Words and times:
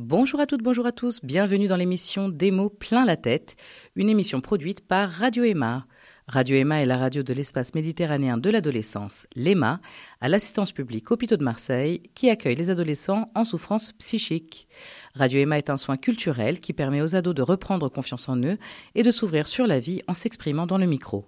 Bonjour 0.00 0.38
à 0.38 0.46
toutes, 0.46 0.62
bonjour 0.62 0.86
à 0.86 0.92
tous, 0.92 1.18
bienvenue 1.24 1.66
dans 1.66 1.74
l'émission 1.74 2.28
Des 2.28 2.52
plein 2.78 3.04
la 3.04 3.16
tête, 3.16 3.56
une 3.96 4.08
émission 4.08 4.40
produite 4.40 4.80
par 4.80 5.10
Radio 5.10 5.42
Emma. 5.42 5.86
Radio 6.28 6.54
Emma 6.54 6.80
est 6.80 6.86
la 6.86 6.98
radio 6.98 7.24
de 7.24 7.34
l'espace 7.34 7.74
méditerranéen 7.74 8.36
de 8.36 8.48
l'adolescence, 8.48 9.26
l'EMA, 9.34 9.80
à 10.20 10.28
l'assistance 10.28 10.70
publique 10.70 11.10
Hôpitaux 11.10 11.36
de 11.36 11.42
Marseille, 11.42 12.00
qui 12.14 12.30
accueille 12.30 12.54
les 12.54 12.70
adolescents 12.70 13.32
en 13.34 13.42
souffrance 13.42 13.90
psychique. 13.94 14.68
Radio 15.14 15.40
Emma 15.40 15.58
est 15.58 15.68
un 15.68 15.76
soin 15.76 15.96
culturel 15.96 16.60
qui 16.60 16.72
permet 16.72 17.02
aux 17.02 17.16
ados 17.16 17.34
de 17.34 17.42
reprendre 17.42 17.88
confiance 17.88 18.28
en 18.28 18.40
eux 18.44 18.56
et 18.94 19.02
de 19.02 19.10
s'ouvrir 19.10 19.48
sur 19.48 19.66
la 19.66 19.80
vie 19.80 20.02
en 20.06 20.14
s'exprimant 20.14 20.68
dans 20.68 20.78
le 20.78 20.86
micro. 20.86 21.26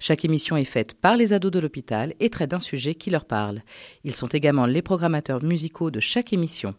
Chaque 0.00 0.24
émission 0.24 0.56
est 0.56 0.64
faite 0.64 0.94
par 0.94 1.16
les 1.16 1.32
ados 1.32 1.52
de 1.52 1.60
l'hôpital 1.60 2.14
et 2.18 2.30
traite 2.30 2.50
d'un 2.50 2.58
sujet 2.58 2.96
qui 2.96 3.10
leur 3.10 3.26
parle. 3.26 3.62
Ils 4.02 4.14
sont 4.16 4.26
également 4.26 4.66
les 4.66 4.82
programmateurs 4.82 5.44
musicaux 5.44 5.92
de 5.92 6.00
chaque 6.00 6.32
émission. 6.32 6.74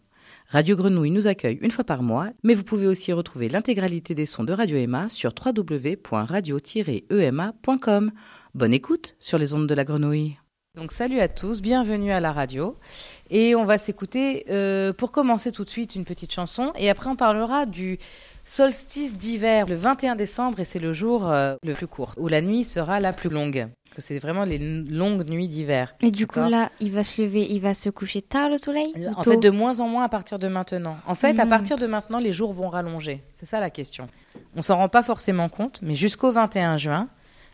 Radio 0.52 0.74
Grenouille 0.74 1.12
nous 1.12 1.28
accueille 1.28 1.60
une 1.62 1.70
fois 1.70 1.84
par 1.84 2.02
mois, 2.02 2.30
mais 2.42 2.54
vous 2.54 2.64
pouvez 2.64 2.88
aussi 2.88 3.12
retrouver 3.12 3.48
l'intégralité 3.48 4.16
des 4.16 4.26
sons 4.26 4.42
de 4.42 4.52
Radio 4.52 4.76
Emma 4.76 5.08
sur 5.08 5.32
www.radio-ema.com. 5.32 8.10
Bonne 8.54 8.74
écoute 8.74 9.14
sur 9.20 9.38
les 9.38 9.54
ondes 9.54 9.68
de 9.68 9.74
la 9.74 9.84
Grenouille. 9.84 10.38
Donc 10.74 10.90
salut 10.90 11.20
à 11.20 11.28
tous, 11.28 11.62
bienvenue 11.62 12.10
à 12.10 12.18
la 12.18 12.32
radio. 12.32 12.74
Et 13.30 13.54
on 13.54 13.64
va 13.64 13.78
s'écouter, 13.78 14.44
euh, 14.50 14.92
pour 14.92 15.12
commencer 15.12 15.52
tout 15.52 15.64
de 15.64 15.70
suite, 15.70 15.94
une 15.94 16.04
petite 16.04 16.32
chanson. 16.32 16.72
Et 16.76 16.90
après, 16.90 17.08
on 17.08 17.16
parlera 17.16 17.64
du 17.64 17.98
solstice 18.44 19.16
d'hiver, 19.16 19.66
le 19.66 19.76
21 19.76 20.16
décembre, 20.16 20.60
et 20.60 20.64
c'est 20.64 20.78
le 20.80 20.92
jour 20.92 21.30
euh, 21.30 21.54
le 21.62 21.74
plus 21.74 21.86
court, 21.86 22.14
où 22.16 22.26
la 22.28 22.40
nuit 22.40 22.64
sera 22.64 22.98
la 22.98 23.12
plus 23.12 23.30
longue. 23.30 23.68
Parce 23.84 23.96
que 23.96 24.02
c'est 24.02 24.18
vraiment 24.18 24.44
les 24.44 24.58
longues 24.58 25.28
nuits 25.28 25.48
d'hiver. 25.48 25.94
Et 26.00 26.10
du 26.10 26.26
coup, 26.26 26.40
là, 26.40 26.70
il 26.80 26.92
va 26.92 27.04
se 27.04 27.22
lever, 27.22 27.46
il 27.50 27.60
va 27.60 27.74
se 27.74 27.90
coucher 27.90 28.22
tard 28.22 28.48
le 28.48 28.56
soleil 28.56 28.92
Euh, 28.96 29.10
En 29.16 29.22
fait, 29.22 29.36
de 29.36 29.50
moins 29.50 29.80
en 29.80 29.88
moins 29.88 30.04
à 30.04 30.08
partir 30.08 30.38
de 30.38 30.48
maintenant. 30.48 30.96
En 31.06 31.14
fait, 31.14 31.38
à 31.38 31.46
partir 31.46 31.76
de 31.76 31.86
maintenant, 31.86 32.18
les 32.18 32.32
jours 32.32 32.52
vont 32.52 32.68
rallonger. 32.68 33.22
C'est 33.32 33.46
ça 33.46 33.58
la 33.60 33.70
question. 33.70 34.06
On 34.56 34.62
s'en 34.62 34.76
rend 34.76 34.88
pas 34.88 35.02
forcément 35.02 35.48
compte, 35.48 35.80
mais 35.82 35.94
jusqu'au 35.94 36.30
21 36.32 36.76
juin, 36.76 37.08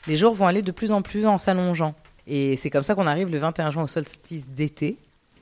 les 0.06 0.16
jours 0.16 0.34
vont 0.34 0.46
aller 0.46 0.62
de 0.62 0.72
plus 0.72 0.92
en 0.92 1.02
plus 1.02 1.26
en 1.26 1.38
s'allongeant. 1.38 1.94
Et 2.26 2.56
c'est 2.56 2.70
comme 2.70 2.82
ça 2.82 2.94
qu'on 2.94 3.06
arrive 3.06 3.30
le 3.30 3.38
21 3.38 3.70
juin 3.70 3.84
au 3.84 3.86
solstice 3.86 4.50
d'été, 4.50 4.98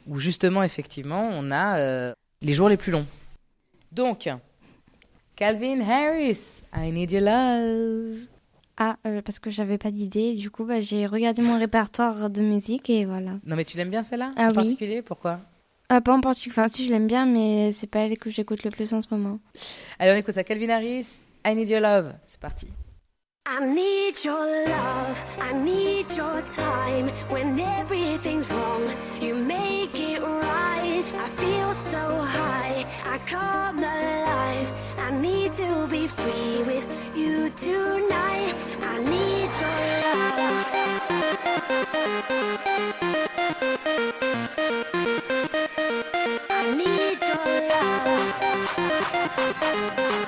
où 0.06 0.18
justement, 0.18 0.62
effectivement, 0.62 1.30
on 1.32 1.50
a 1.50 1.78
euh, 1.78 2.12
les 2.42 2.54
jours 2.54 2.68
les 2.68 2.76
plus 2.76 2.92
longs. 2.92 3.06
Donc, 3.92 4.28
Calvin 5.36 5.80
Harris, 5.80 6.62
I 6.76 6.90
Need 6.92 7.12
Your 7.12 7.22
Love. 7.22 8.18
Ah, 8.76 8.96
euh, 9.06 9.22
parce 9.22 9.38
que 9.38 9.50
j'avais 9.50 9.78
pas 9.78 9.90
d'idée. 9.90 10.34
Du 10.34 10.50
coup, 10.50 10.64
bah, 10.64 10.80
j'ai 10.80 11.06
regardé 11.06 11.42
mon 11.42 11.58
répertoire 11.58 12.28
de 12.30 12.40
musique 12.40 12.90
et 12.90 13.04
voilà. 13.04 13.32
Non, 13.44 13.54
mais 13.56 13.64
tu 13.64 13.76
l'aimes 13.76 13.90
bien 13.90 14.02
celle-là 14.02 14.32
Ah 14.36 14.46
en 14.46 14.48
oui. 14.48 14.54
particulier? 14.54 15.02
Pourquoi? 15.02 15.40
Euh, 15.92 16.00
pas 16.00 16.12
en 16.14 16.20
particulier. 16.20 16.54
Enfin, 16.58 16.68
si 16.68 16.86
je 16.86 16.92
l'aime 16.92 17.06
bien, 17.06 17.24
mais 17.26 17.70
c'est 17.72 17.86
pas 17.86 18.00
elle 18.00 18.18
que 18.18 18.30
j'écoute 18.30 18.64
le 18.64 18.70
plus 18.70 18.92
en 18.94 19.00
ce 19.00 19.06
moment. 19.12 19.38
Allez, 19.98 20.12
on 20.12 20.16
écoute 20.16 20.34
ça. 20.34 20.42
Calvin 20.42 20.70
Harris, 20.70 21.06
I 21.46 21.54
Need 21.54 21.68
Your 21.68 21.80
Love. 21.80 22.14
C'est 22.26 22.40
parti. 22.40 22.66
I 23.46 23.60
need 23.62 24.24
your 24.24 24.38
love, 24.66 25.22
I 25.38 25.52
need 25.52 26.06
your 26.16 26.40
time. 26.56 27.10
When 27.30 27.58
everything's 27.60 28.50
wrong, 28.50 28.80
you 29.20 29.34
make 29.34 29.63
I 33.14 33.18
come 33.18 33.78
alive. 33.78 34.72
I 34.98 35.12
need 35.12 35.52
to 35.52 35.86
be 35.86 36.08
free 36.08 36.64
with 36.64 36.84
you 37.14 37.48
tonight. 37.50 38.56
I 38.82 38.98
need 38.98 39.50
your 39.62 39.78
love. 40.02 40.66
I 46.50 46.74
need 46.74 47.20
your 47.22 47.46
love. 50.18 50.23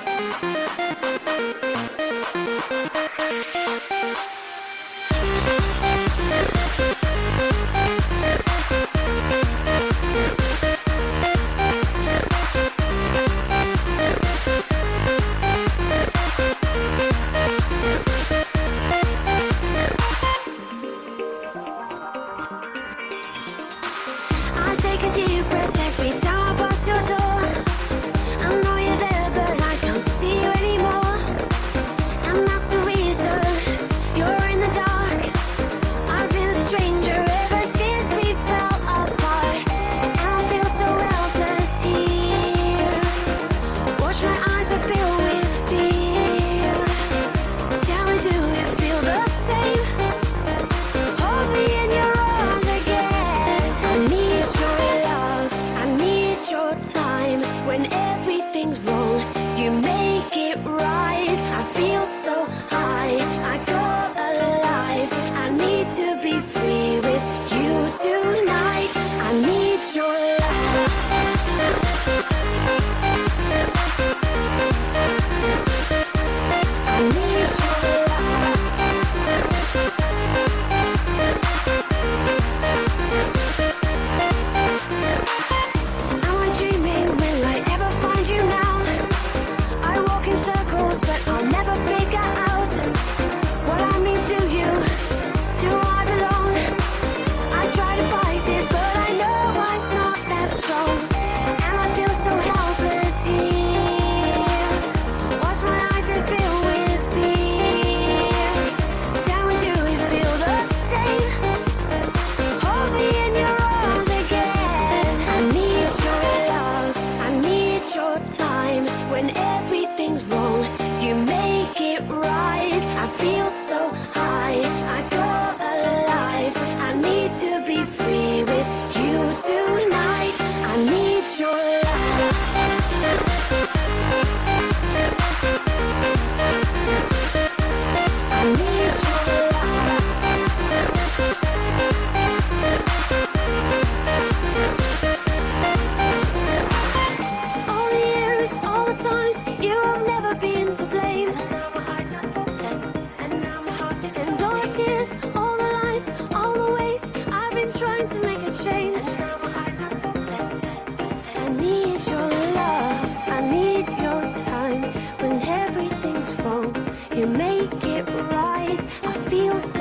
can 167.17 167.33
make 167.33 167.83
it 167.83 168.07
right. 168.29 168.79
I 169.03 169.13
feel 169.27 169.59
so 169.59 169.76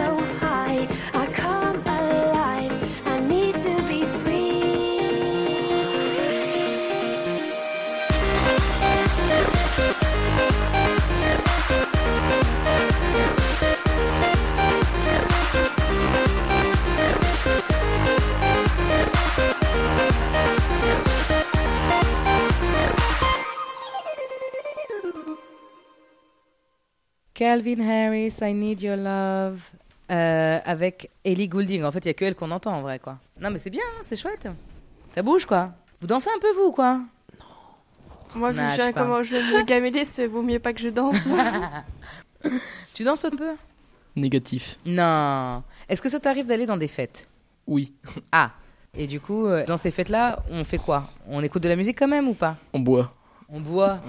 Calvin 27.37 27.81
Harris, 27.87 28.33
I 28.41 28.55
Need 28.55 28.81
Your 28.81 28.97
Love, 28.97 29.61
euh, 30.11 30.59
avec 30.65 31.11
Ellie 31.23 31.49
Goulding. 31.49 31.85
En 31.85 31.93
fait, 31.93 31.99
il 31.99 32.07
y 32.07 32.11
a 32.11 32.15
que 32.15 32.25
elle 32.25 32.35
qu'on 32.35 32.51
entend 32.51 32.73
en 32.73 32.81
vrai, 32.81 32.99
quoi. 32.99 33.19
Non, 33.39 33.51
mais 33.51 33.59
c'est 33.59 33.69
bien, 33.69 33.83
hein, 33.87 34.01
c'est 34.01 34.17
chouette. 34.17 34.49
Ça 35.15 35.23
bouge, 35.23 35.45
quoi. 35.45 35.73
Vous 36.01 36.07
dansez 36.07 36.31
un 36.35 36.41
peu, 36.41 36.51
vous, 36.55 36.73
quoi? 36.73 37.01
Moi, 38.35 38.53
vu 38.53 38.59
que 38.59 38.93
comment 38.93 39.23
je 39.23 39.37
me 39.37 39.65
gameler, 39.67 40.07
c'est 40.07 40.27
vaut 40.27 40.41
mieux 40.41 40.59
pas 40.59 40.73
que 40.73 40.81
je 40.81 40.89
danse. 40.89 41.29
Tu 42.95 43.05
danses 43.05 43.27
un 43.27 43.31
peu? 43.31 43.51
Négatif. 44.15 44.79
Non. 44.87 45.63
Est-ce 45.91 46.01
que 46.01 46.09
ça 46.09 46.19
t'arrive 46.19 46.47
d'aller 46.47 46.65
dans 46.65 46.79
des 46.79 46.89
fêtes? 46.89 47.29
Oui. 47.67 47.93
Ah. 48.33 48.53
Et 48.95 49.07
du 49.07 49.21
coup, 49.21 49.45
euh, 49.45 49.67
dans 49.67 49.77
ces 49.77 49.91
fêtes-là, 49.91 50.43
on 50.51 50.65
fait 50.65 50.79
quoi? 50.79 51.11
On 51.29 51.43
écoute 51.43 51.63
de 51.63 51.69
la 51.69 51.77
musique 51.77 51.99
quand 51.99 52.09
même 52.09 52.29
ou 52.29 52.35
pas? 52.35 52.57
On 52.73 52.81
boit. 52.81 53.13
On 53.51 53.61
boit 53.61 54.01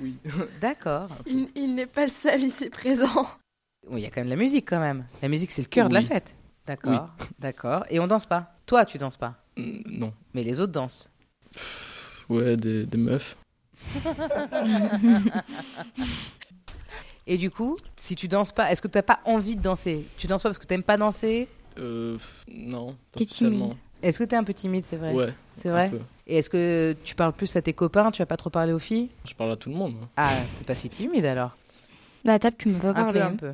Oui. 0.00 0.16
D'accord. 0.60 1.08
il 1.26 1.48
il 1.54 1.74
n'est 1.74 1.86
pas 1.86 2.04
le 2.04 2.10
seul 2.10 2.42
ici 2.42 2.68
présent. 2.70 3.26
Oui, 3.88 4.00
il 4.00 4.04
y 4.04 4.06
a 4.06 4.10
quand 4.10 4.20
même 4.20 4.26
de 4.26 4.34
la 4.34 4.36
musique 4.40 4.68
quand 4.68 4.80
même. 4.80 5.06
La 5.22 5.28
musique, 5.28 5.50
c'est 5.50 5.62
le 5.62 5.68
cœur 5.68 5.88
de 5.88 5.94
la 5.94 6.02
fête. 6.02 6.34
D'accord. 6.66 7.08
D'accord. 7.38 7.84
Et 7.90 7.98
on 8.00 8.06
danse 8.06 8.26
pas 8.26 8.54
Toi, 8.66 8.84
tu 8.84 8.98
danses 8.98 9.16
pas 9.16 9.36
Mm, 9.56 9.80
Non. 9.98 10.12
Mais 10.34 10.42
les 10.44 10.60
autres 10.60 10.72
dansent. 10.72 11.08
Ouais, 12.28 12.56
des, 12.56 12.86
des 12.86 12.98
meufs. 12.98 13.36
Et 17.26 17.36
du 17.36 17.50
coup, 17.50 17.76
si 17.96 18.16
tu 18.16 18.28
danses 18.28 18.52
pas, 18.52 18.70
est-ce 18.72 18.80
que 18.82 18.88
tu 18.88 18.96
n'as 18.98 19.02
pas 19.02 19.20
envie 19.24 19.56
de 19.56 19.62
danser? 19.62 20.06
Tu 20.16 20.26
danses 20.26 20.42
pas 20.42 20.48
parce 20.48 20.58
que 20.58 20.66
tu 20.66 20.72
n'aimes 20.72 20.82
pas 20.82 20.96
danser? 20.96 21.48
Euh, 21.78 22.18
non, 22.48 22.96
pas 23.12 23.20
spécialement. 23.20 23.70
Est-ce 24.02 24.18
que 24.18 24.24
tu 24.24 24.34
es 24.34 24.38
un 24.38 24.44
peu 24.44 24.54
timide, 24.54 24.84
c'est 24.84 24.96
vrai 24.96 25.12
Ouais. 25.12 25.32
C'est 25.56 25.68
un 25.68 25.72
vrai 25.72 25.90
peu. 25.90 26.00
Et 26.26 26.38
est-ce 26.38 26.48
que 26.50 26.94
tu 27.04 27.14
parles 27.14 27.32
plus 27.32 27.54
à 27.56 27.62
tes 27.62 27.72
copains 27.72 28.10
Tu 28.10 28.22
vas 28.22 28.26
pas 28.26 28.36
trop 28.36 28.50
parler 28.50 28.72
aux 28.72 28.78
filles 28.78 29.10
Je 29.26 29.34
parle 29.34 29.52
à 29.52 29.56
tout 29.56 29.68
le 29.68 29.74
monde. 29.76 29.94
moi. 29.94 30.08
Ah, 30.16 30.30
t'es 30.58 30.64
pas 30.64 30.74
si 30.74 30.88
timide 30.88 31.24
alors 31.26 31.56
Bah, 32.24 32.34
à 32.34 32.38
table, 32.38 32.56
tu 32.58 32.68
Un 32.82 32.92
parlé. 32.94 33.12
peu, 33.12 33.22
hein. 33.22 33.30
un 33.32 33.36
peu. 33.36 33.52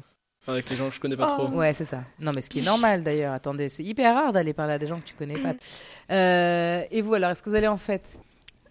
Avec 0.48 0.70
les 0.70 0.76
gens 0.76 0.88
que 0.88 0.94
je 0.94 1.00
connais 1.00 1.16
pas 1.16 1.26
Oh. 1.38 1.46
trop. 1.46 1.56
Ouais, 1.56 1.72
c'est 1.72 1.84
ça. 1.86 2.02
Non, 2.20 2.32
mais 2.32 2.40
ce 2.40 2.48
qui 2.48 2.60
est 2.60 2.64
normal 2.64 3.02
d'ailleurs. 3.02 3.32
Attendez, 3.32 3.68
c'est 3.68 3.82
hyper 3.82 4.14
rare 4.14 4.32
d'aller 4.32 4.52
parler 4.52 4.74
à 4.74 4.78
des 4.78 4.86
gens 4.86 5.00
que 5.00 5.04
tu 5.06 5.14
connais 5.14 5.38
pas. 5.38 5.54
Euh, 6.12 6.82
et 6.90 7.02
vous 7.02 7.14
alors, 7.14 7.30
est-ce 7.30 7.42
que 7.42 7.50
vous 7.50 7.56
allez 7.56 7.66
en 7.66 7.76
fête? 7.78 8.18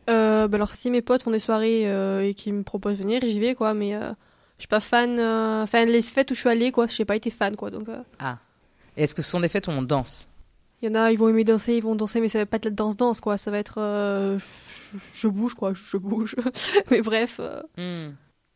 Euh, 0.10 0.48
bah 0.48 0.56
alors 0.58 0.72
si 0.74 0.90
mes 0.92 1.02
potes 1.02 1.24
font 1.24 1.32
des 1.32 1.40
soirées 1.40 1.90
euh, 1.92 2.22
et 2.28 2.34
qu'ils 2.36 2.54
me 2.54 2.64
proposent 2.64 3.00
de 3.00 3.04
venir, 3.04 3.22
j'y 3.24 3.40
vais 3.40 3.56
quoi, 3.56 3.74
mais 3.74 3.96
euh, 3.96 4.12
je 4.58 4.62
suis 4.62 4.68
pas 4.68 4.80
fan. 4.80 5.18
euh, 5.20 5.64
Enfin 5.64 5.84
les 5.86 6.02
fêtes 6.04 6.30
où 6.32 6.36
je 6.36 6.40
suis 6.42 6.50
allée 6.50 6.72
quoi, 6.72 6.86
j'ai 6.88 7.06
pas 7.06 7.16
été 7.16 7.32
fan 7.32 7.56
quoi, 7.56 7.72
donc 7.72 7.90
euh, 7.90 8.02
Et 8.96 9.04
Est-ce 9.04 9.16
que 9.16 9.24
ce 9.24 9.30
sont 9.32 9.40
des 9.40 9.50
fêtes 9.50 9.68
où 9.68 9.72
on 9.72 9.82
danse? 9.82 10.30
Il 10.82 10.90
y 10.90 10.92
en 10.92 10.96
a 10.96 11.12
ils 11.12 11.18
vont 11.18 11.30
aimer 11.30 11.44
danser, 11.44 11.74
ils 11.76 11.84
vont 11.84 11.96
danser, 11.96 12.22
mais 12.22 12.30
ça 12.30 12.40
va 12.40 12.46
pas 12.46 12.58
être 12.58 12.66
la 12.66 12.72
danse 12.72 12.98
danse 12.98 13.22
quoi, 13.22 13.38
ça 13.38 13.52
va 13.52 13.58
être 13.60 13.76
euh, 13.80 14.38
je, 14.40 14.98
je 15.14 15.28
bouge 15.28 15.54
quoi, 15.56 15.74
je 15.74 15.98
bouge. 15.98 16.36
mais 16.92 17.02
bref, 17.02 17.38
euh, 17.40 17.62
Hmm. 17.78 18.14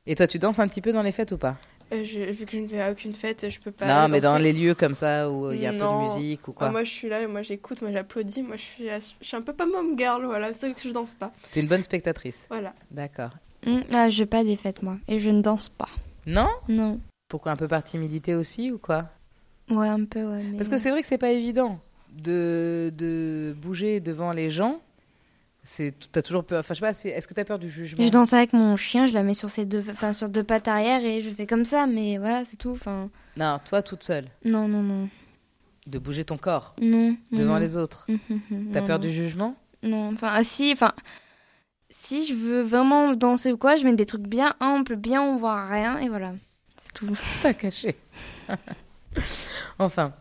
Et 0.07 0.15
toi, 0.15 0.25
tu 0.27 0.39
danses 0.39 0.57
un 0.59 0.67
petit 0.67 0.81
peu 0.81 0.91
dans 0.91 1.03
les 1.03 1.11
fêtes 1.11 1.31
ou 1.33 1.37
pas? 1.37 1.57
Euh, 1.93 2.03
je- 2.03 2.31
vu 2.31 2.45
que 2.45 2.51
je 2.51 2.57
ne 2.59 2.67
vais 2.67 2.81
à 2.81 2.91
aucune 2.91 3.13
fête, 3.13 3.47
je 3.49 3.59
peux 3.59 3.71
pas. 3.71 3.85
Non, 4.03 4.07
mais 4.09 4.21
dans 4.21 4.37
les 4.37 4.53
lieux 4.53 4.73
comme 4.75 4.93
ça 4.93 5.29
où 5.29 5.51
il 5.51 5.59
y 5.59 5.65
a 5.65 5.69
un 5.69 5.73
peu 5.73 5.79
de 5.79 6.01
musique 6.17 6.47
ou 6.47 6.51
Ah, 6.55 6.59
quoi. 6.59 6.69
moi, 6.71 6.83
je 6.83 6.89
suis 6.89 7.09
là, 7.09 7.27
moi, 7.27 7.41
j'écoute, 7.41 7.81
moi, 7.81 7.91
j'applaudis. 7.91 8.41
Moi, 8.41 8.55
je 8.57 8.61
suis, 8.61 8.85
là- 8.85 8.99
je 8.99 9.25
suis 9.27 9.35
un 9.37 9.41
peu 9.41 9.53
pas 9.53 9.65
mom 9.65 9.97
girl, 9.97 10.25
voilà. 10.25 10.53
C'est 10.53 10.67
vrai 10.67 10.75
que 10.75 10.81
je 10.87 10.89
danse 10.93 11.15
pas. 11.15 11.31
T'es 11.51 11.59
une 11.59 11.67
bonne 11.67 11.83
spectatrice. 11.83 12.45
Voilà. 12.49 12.73
D'accord. 12.91 13.31
Hum, 13.67 13.83
ah, 13.93 14.09
je 14.09 14.19
vais 14.19 14.25
pas 14.25 14.39
à 14.39 14.43
des 14.43 14.55
fêtes, 14.55 14.81
moi. 14.83 14.97
Et 15.07 15.19
je 15.19 15.29
ne 15.29 15.41
danse 15.41 15.69
pas. 15.69 15.89
Non? 16.25 16.47
Non. 16.67 16.99
Pourquoi? 17.27 17.51
Un 17.51 17.55
peu 17.55 17.67
par 17.67 17.83
timidité 17.83 18.33
aussi 18.35 18.71
ou 18.71 18.77
quoi? 18.77 19.09
Ouais, 19.69 19.87
un 19.89 20.05
peu, 20.05 20.23
ouais. 20.23 20.43
mais- 20.51 20.57
Parce 20.57 20.69
que 20.69 20.77
c'est 20.77 20.89
vrai 20.91 21.01
que 21.01 21.07
c'est 21.07 21.17
pas 21.19 21.31
évident 21.31 21.79
de, 22.17 22.91
de 22.97 23.55
bouger 23.61 23.99
devant 23.99 24.31
les 24.31 24.49
gens. 24.49 24.81
C'est 25.63 25.93
t'as 26.11 26.21
toujours 26.21 26.43
peur. 26.43 26.61
Enfin, 26.61 26.73
je 26.73 26.79
sais 26.79 26.85
pas. 26.85 26.93
c'est- 26.93 27.09
Est-ce 27.09 27.27
que 27.27 27.33
t'as 27.33 27.43
peur 27.45 27.59
du 27.59 27.69
jugement? 27.69 28.03
Je 28.03 28.09
danse 28.09 28.33
avec 28.33 28.53
mon 28.53 28.75
chien, 28.77 29.07
je 29.07 29.13
la 29.13 29.23
mets 29.23 29.33
sur 29.33 29.49
ses 29.49 29.65
deux, 29.65 29.83
enfin, 29.91 30.13
sur 30.13 30.29
deux 30.29 30.43
pattes 30.43 30.67
arrière 30.67 31.03
et 31.03 31.21
je 31.21 31.29
fais 31.29 31.45
comme 31.45 31.65
ça, 31.65 31.85
mais 31.85 32.17
voilà, 32.17 32.43
c'est 32.45 32.55
tout. 32.57 32.71
Enfin, 32.71 33.09
Non, 33.37 33.59
toi 33.67 33.81
toute 33.83 34.01
seule, 34.03 34.25
non, 34.45 34.67
non, 34.67 34.81
non, 34.81 35.09
de 35.85 35.99
bouger 35.99 36.23
ton 36.23 36.37
corps 36.37 36.75
non. 36.81 37.15
devant 37.31 37.53
non. 37.55 37.59
les 37.59 37.77
autres. 37.77 38.05
Hum, 38.09 38.19
hum, 38.29 38.41
hum, 38.51 38.69
T'as 38.73 38.81
peur 38.81 38.97
non. 38.99 39.05
du 39.05 39.11
jugement? 39.11 39.55
Non, 39.83 40.13
enfin, 40.13 40.29
ah, 40.31 40.43
si, 40.43 40.71
enfin, 40.71 40.91
si 41.89 42.25
je 42.25 42.33
veux 42.33 42.61
vraiment 42.61 43.11
danser 43.13 43.51
ou 43.51 43.57
quoi, 43.57 43.75
je 43.75 43.83
mets 43.83 43.93
des 43.93 44.05
trucs 44.05 44.27
bien 44.27 44.55
amples, 44.61 44.95
bien 44.95 45.21
on 45.21 45.37
voit 45.37 45.67
rien 45.67 45.99
et 45.99 46.07
voilà, 46.09 46.33
c'est 46.81 46.93
tout. 46.93 47.13
C'est 47.41 47.47
à 47.49 47.53
cacher. 47.53 47.95
enfin. 49.79 50.13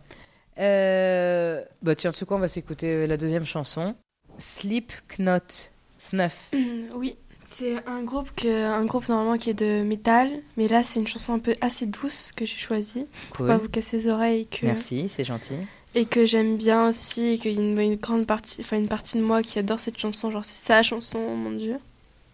Euh... 0.59 1.63
Bah 1.83 1.95
tiens, 1.95 2.13
tu 2.13 2.19
sais 2.19 2.27
quoi, 2.27 2.37
on 2.37 2.41
va 2.41 2.49
s'écouter 2.49 2.89
euh, 2.89 3.07
la 3.07 3.17
deuxième 3.17 3.45
chanson. 3.45 3.95
Sleep 4.39 4.93
Knot 5.19 5.71
Snuff. 5.99 6.51
Oui. 6.95 7.17
C'est 7.57 7.77
un 7.89 8.03
groupe 8.03 8.31
que, 8.37 8.67
un 8.67 8.85
groupe 8.85 9.09
normalement 9.09 9.37
qui 9.37 9.51
est 9.51 9.55
de 9.55 9.83
métal, 9.83 10.31
mais 10.57 10.69
là 10.69 10.85
c'est 10.85 11.01
une 11.01 11.09
chanson 11.09 11.33
un 11.33 11.39
peu 11.41 11.55
assez 11.61 11.87
douce 11.87 12.31
que 12.37 12.45
j'ai 12.45 12.57
choisie 12.59 13.07
pour 13.33 13.47
pas 13.49 13.57
vous 13.57 13.69
casser 13.69 13.97
les 13.97 14.07
oreilles 14.09 14.47
que 14.47 14.65
Merci, 14.67 15.09
c'est 15.09 15.25
gentil. 15.25 15.55
et 15.97 16.05
que 16.05 16.25
j'aime 16.25 16.57
bien 16.57 16.89
aussi 16.89 17.31
et 17.31 17.39
qu'il 17.39 17.55
y 17.55 17.59
a 17.59 17.63
une, 17.63 17.77
une 17.81 17.97
grande 17.97 18.27
partie, 18.27 18.59
enfin 18.61 18.77
une 18.79 18.87
partie 18.87 19.17
de 19.19 19.23
moi 19.25 19.43
qui 19.43 19.59
adore 19.59 19.81
cette 19.81 19.99
chanson, 19.99 20.31
genre 20.31 20.45
c'est 20.45 20.63
sa 20.65 20.85
chanson, 20.85 21.19
mon 21.19 21.51
dieu. 21.51 21.79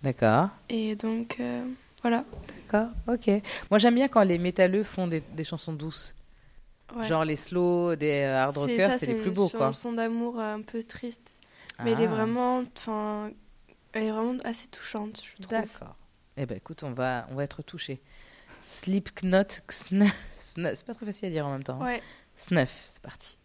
D'accord. 0.03 0.49
Et 0.69 0.95
donc 0.95 1.37
euh, 1.41 1.65
voilà. 2.03 2.25
D'accord, 2.71 2.91
ok. 3.09 3.31
Moi 3.71 3.79
j'aime 3.79 3.95
bien 3.95 4.09
quand 4.09 4.25
les 4.25 4.37
métalleux 4.39 4.83
font 4.85 5.07
des, 5.07 5.23
des 5.35 5.45
chansons 5.45 5.73
douces. 5.73 6.15
Ouais. 6.95 7.05
Genre 7.05 7.25
les 7.25 7.37
slow, 7.37 7.97
des 7.97 8.23
euh, 8.23 8.37
hard 8.45 8.53
C'est- 8.55 8.61
rockers, 8.61 8.93
c'est 8.99 9.07
les 9.07 9.15
plus 9.15 9.29
une 9.29 9.35
beaux 9.35 9.49
quoi. 9.49 9.61
chanson 9.69 9.93
d'amour 9.93 10.39
euh, 10.39 10.55
un 10.55 10.63
peu 10.63 10.83
triste, 10.83 11.41
mais 11.83 11.93
elle 11.93 12.01
est 12.03 12.07
Ah, 12.07 12.11
vraiment, 12.11 12.63
enfin, 12.77 13.31
elle 13.93 14.05
est 14.05 14.11
vraiment 14.11 14.39
assez 14.45 14.69
touchante, 14.69 15.23
je 15.25 15.43
trouve. 15.43 15.47
D'accord. 15.49 15.97
Eh 16.37 16.47
ben 16.47 16.57
écoute, 16.57 16.83
on 16.83 16.93
va, 16.93 17.27
on 17.31 17.35
va 17.37 17.45
être 17.45 17.63
touchés. 17.63 18.01
Sleep 18.61 19.11
Knot 19.23 19.45
Snuff. 19.69 20.15
C'est 20.37 20.85
pas 20.87 20.95
très 20.95 21.07
facile 21.07 21.27
à 21.27 21.31
dire 21.31 21.47
en 21.47 21.53
même 21.53 21.65
temps. 21.65 21.81
hein. 21.81 21.85
Ouais. 21.87 22.03
Snuff, 22.37 22.87
c'est 22.91 23.03
parti. 23.03 23.39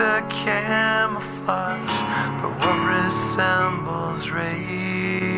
A 0.00 0.24
camouflage 0.30 1.90
for 2.40 2.50
what 2.60 3.04
resembles 3.04 4.30
rage 4.30 5.37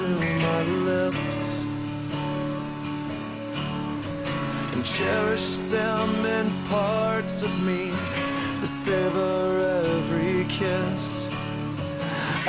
to 0.00 0.06
my 0.06 0.62
lips 0.62 1.64
and 4.72 4.82
cherish 4.82 5.58
them 5.68 6.24
in 6.24 6.46
parts 6.68 7.42
of 7.42 7.52
me 7.62 7.90
that 8.60 8.68
savor 8.68 9.82
every 9.84 10.46
kiss. 10.48 11.28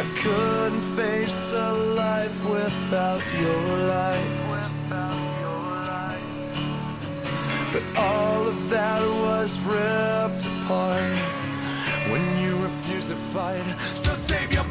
I 0.02 0.06
couldn't 0.22 0.86
face 0.96 1.52
a 1.52 1.74
life 2.04 2.40
without 2.46 3.22
your 3.44 3.64
light. 3.96 4.52
But 7.74 7.84
all 7.98 8.48
of 8.48 8.70
that 8.70 9.02
was 9.28 9.60
ripped 9.60 10.46
apart 10.48 11.18
when 12.12 12.24
you 12.42 12.56
refused 12.64 13.10
to 13.10 13.16
fight. 13.16 13.66
So 14.04 14.14
save 14.14 14.54
your 14.54 14.64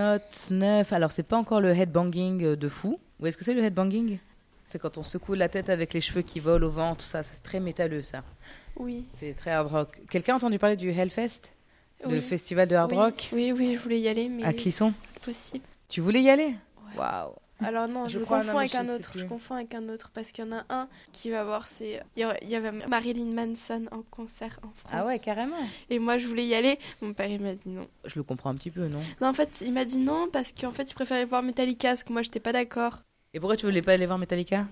Slipknot 0.00 0.56
9. 0.56 0.92
Alors, 0.92 1.10
c'est 1.12 1.22
pas 1.22 1.36
encore 1.36 1.60
le 1.60 1.70
headbanging 1.70 2.42
euh, 2.44 2.56
de 2.56 2.68
fou. 2.68 2.98
Ou 3.20 3.26
est-ce 3.26 3.36
que 3.36 3.44
c'est 3.44 3.54
le 3.54 3.62
headbanging? 3.62 4.18
C'est 4.66 4.78
quand 4.78 4.98
on 4.98 5.02
secoue 5.02 5.34
la 5.34 5.48
tête 5.48 5.68
avec 5.68 5.92
les 5.92 6.00
cheveux 6.00 6.22
qui 6.22 6.40
volent 6.40 6.66
au 6.66 6.70
vent, 6.70 6.94
tout 6.94 7.04
ça. 7.04 7.22
C'est 7.22 7.42
très 7.42 7.60
métalleux, 7.60 8.02
ça. 8.02 8.22
Oui. 8.76 9.04
C'est 9.12 9.34
très 9.34 9.50
hard 9.50 9.70
rock. 9.70 10.00
Quelqu'un 10.10 10.34
a 10.34 10.36
entendu 10.36 10.58
parler 10.58 10.76
du 10.76 10.90
Hellfest? 10.90 11.40
Le 12.04 12.12
Oui. 12.12 12.20
festival 12.20 12.66
de 12.68 12.76
hard 12.76 12.92
oui. 12.92 12.98
rock? 12.98 13.28
Oui, 13.32 13.52
oui, 13.52 13.74
je 13.74 13.78
voulais 13.80 14.00
y 14.00 14.08
aller, 14.08 14.28
mais 14.28 14.44
à 14.44 14.52
Clisson? 14.52 14.94
possible. 15.22 15.64
Tu 15.88 16.00
voulais 16.00 16.22
y 16.22 16.30
aller? 16.30 16.54
Waouh 16.96 17.32
Alors 17.62 17.88
non, 17.88 18.08
Je 18.08 18.18
je, 18.18 18.24
confonds 18.24 18.58
avec 18.58 18.74
un 18.74 18.88
autre. 18.88 19.12
Je 19.16 19.24
confonds 19.24 19.54
avec 19.54 19.74
un 19.74 19.88
autre 19.88 20.10
parce 20.12 20.32
qu'il 20.32 20.44
y 20.44 20.48
en 20.48 20.52
a 20.52 20.64
un 20.68 20.88
qui 21.12 21.30
va 21.30 21.44
voir. 21.44 21.68
C'est 21.68 22.02
il 22.16 22.48
y 22.48 22.54
avait 22.54 22.72
Marilyn 22.72 23.32
Manson 23.32 23.86
en 23.90 24.02
concert 24.02 24.58
en 24.62 24.70
France. 24.70 24.92
Ah 24.92 25.04
ouais, 25.04 25.18
carrément. 25.18 25.56
Et 25.88 25.98
moi, 25.98 26.18
je 26.18 26.26
voulais 26.26 26.46
y 26.46 26.54
aller. 26.54 26.78
Mon 27.02 27.12
père, 27.12 27.28
il 27.28 27.42
m'a 27.42 27.54
dit 27.54 27.68
non. 27.68 27.86
Je 28.04 28.18
le 28.18 28.22
comprends 28.22 28.50
un 28.50 28.54
petit 28.54 28.70
peu, 28.70 28.86
non? 28.88 29.00
Non, 29.20 29.28
en 29.28 29.34
fait, 29.34 29.50
il 29.60 29.72
m'a 29.72 29.84
dit 29.84 29.98
non 29.98 30.28
parce 30.32 30.52
qu'en 30.52 30.72
fait, 30.72 30.90
il 30.90 30.94
préférait 30.94 31.24
voir 31.24 31.42
Metallica, 31.42 31.88
parce 31.88 32.04
que 32.04 32.12
moi, 32.12 32.22
j'étais 32.22 32.40
pas 32.40 32.52
d'accord. 32.52 33.02
Et 33.32 33.40
pourquoi 33.40 33.56
tu 33.56 33.66
voulais 33.66 33.82
pas 33.82 33.92
aller 33.92 34.06
voir 34.06 34.18
Metallica? 34.18 34.66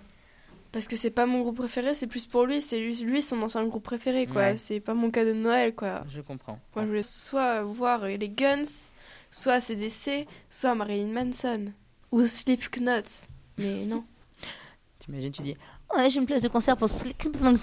Parce 0.72 0.86
que 0.86 0.96
c'est 0.96 1.10
pas 1.10 1.24
mon 1.24 1.40
groupe 1.40 1.56
préféré, 1.56 1.94
c'est 1.94 2.06
plus 2.06 2.26
pour 2.26 2.44
lui. 2.44 2.60
C'est 2.60 2.78
lui, 2.78 2.94
lui 2.96 3.22
son 3.22 3.40
ancien 3.42 3.64
groupe 3.66 3.84
préféré, 3.84 4.26
quoi. 4.26 4.42
Ouais. 4.42 4.56
C'est 4.58 4.80
pas 4.80 4.94
mon 4.94 5.10
cadeau 5.10 5.30
de 5.30 5.38
Noël, 5.38 5.74
quoi. 5.74 6.04
Je 6.10 6.20
comprends. 6.20 6.58
Moi, 6.74 6.84
je 6.84 6.88
voulais 6.88 7.02
soit 7.02 7.62
voir 7.62 8.04
euh, 8.04 8.16
les 8.16 8.28
Guns, 8.28 8.90
soit 9.30 9.60
CDC, 9.60 10.26
soit 10.50 10.74
Marilyn 10.74 11.12
Manson. 11.12 11.72
Ou 12.12 12.26
Slipknot. 12.26 13.28
Mais 13.58 13.84
non. 13.84 14.04
T'imagines, 14.98 15.32
tu 15.32 15.42
dis 15.42 15.56
Ouais, 15.94 16.10
j'ai 16.10 16.20
une 16.20 16.26
place 16.26 16.42
de 16.42 16.48
concert 16.48 16.76
pour 16.76 16.90
Slipknot. 16.90 17.56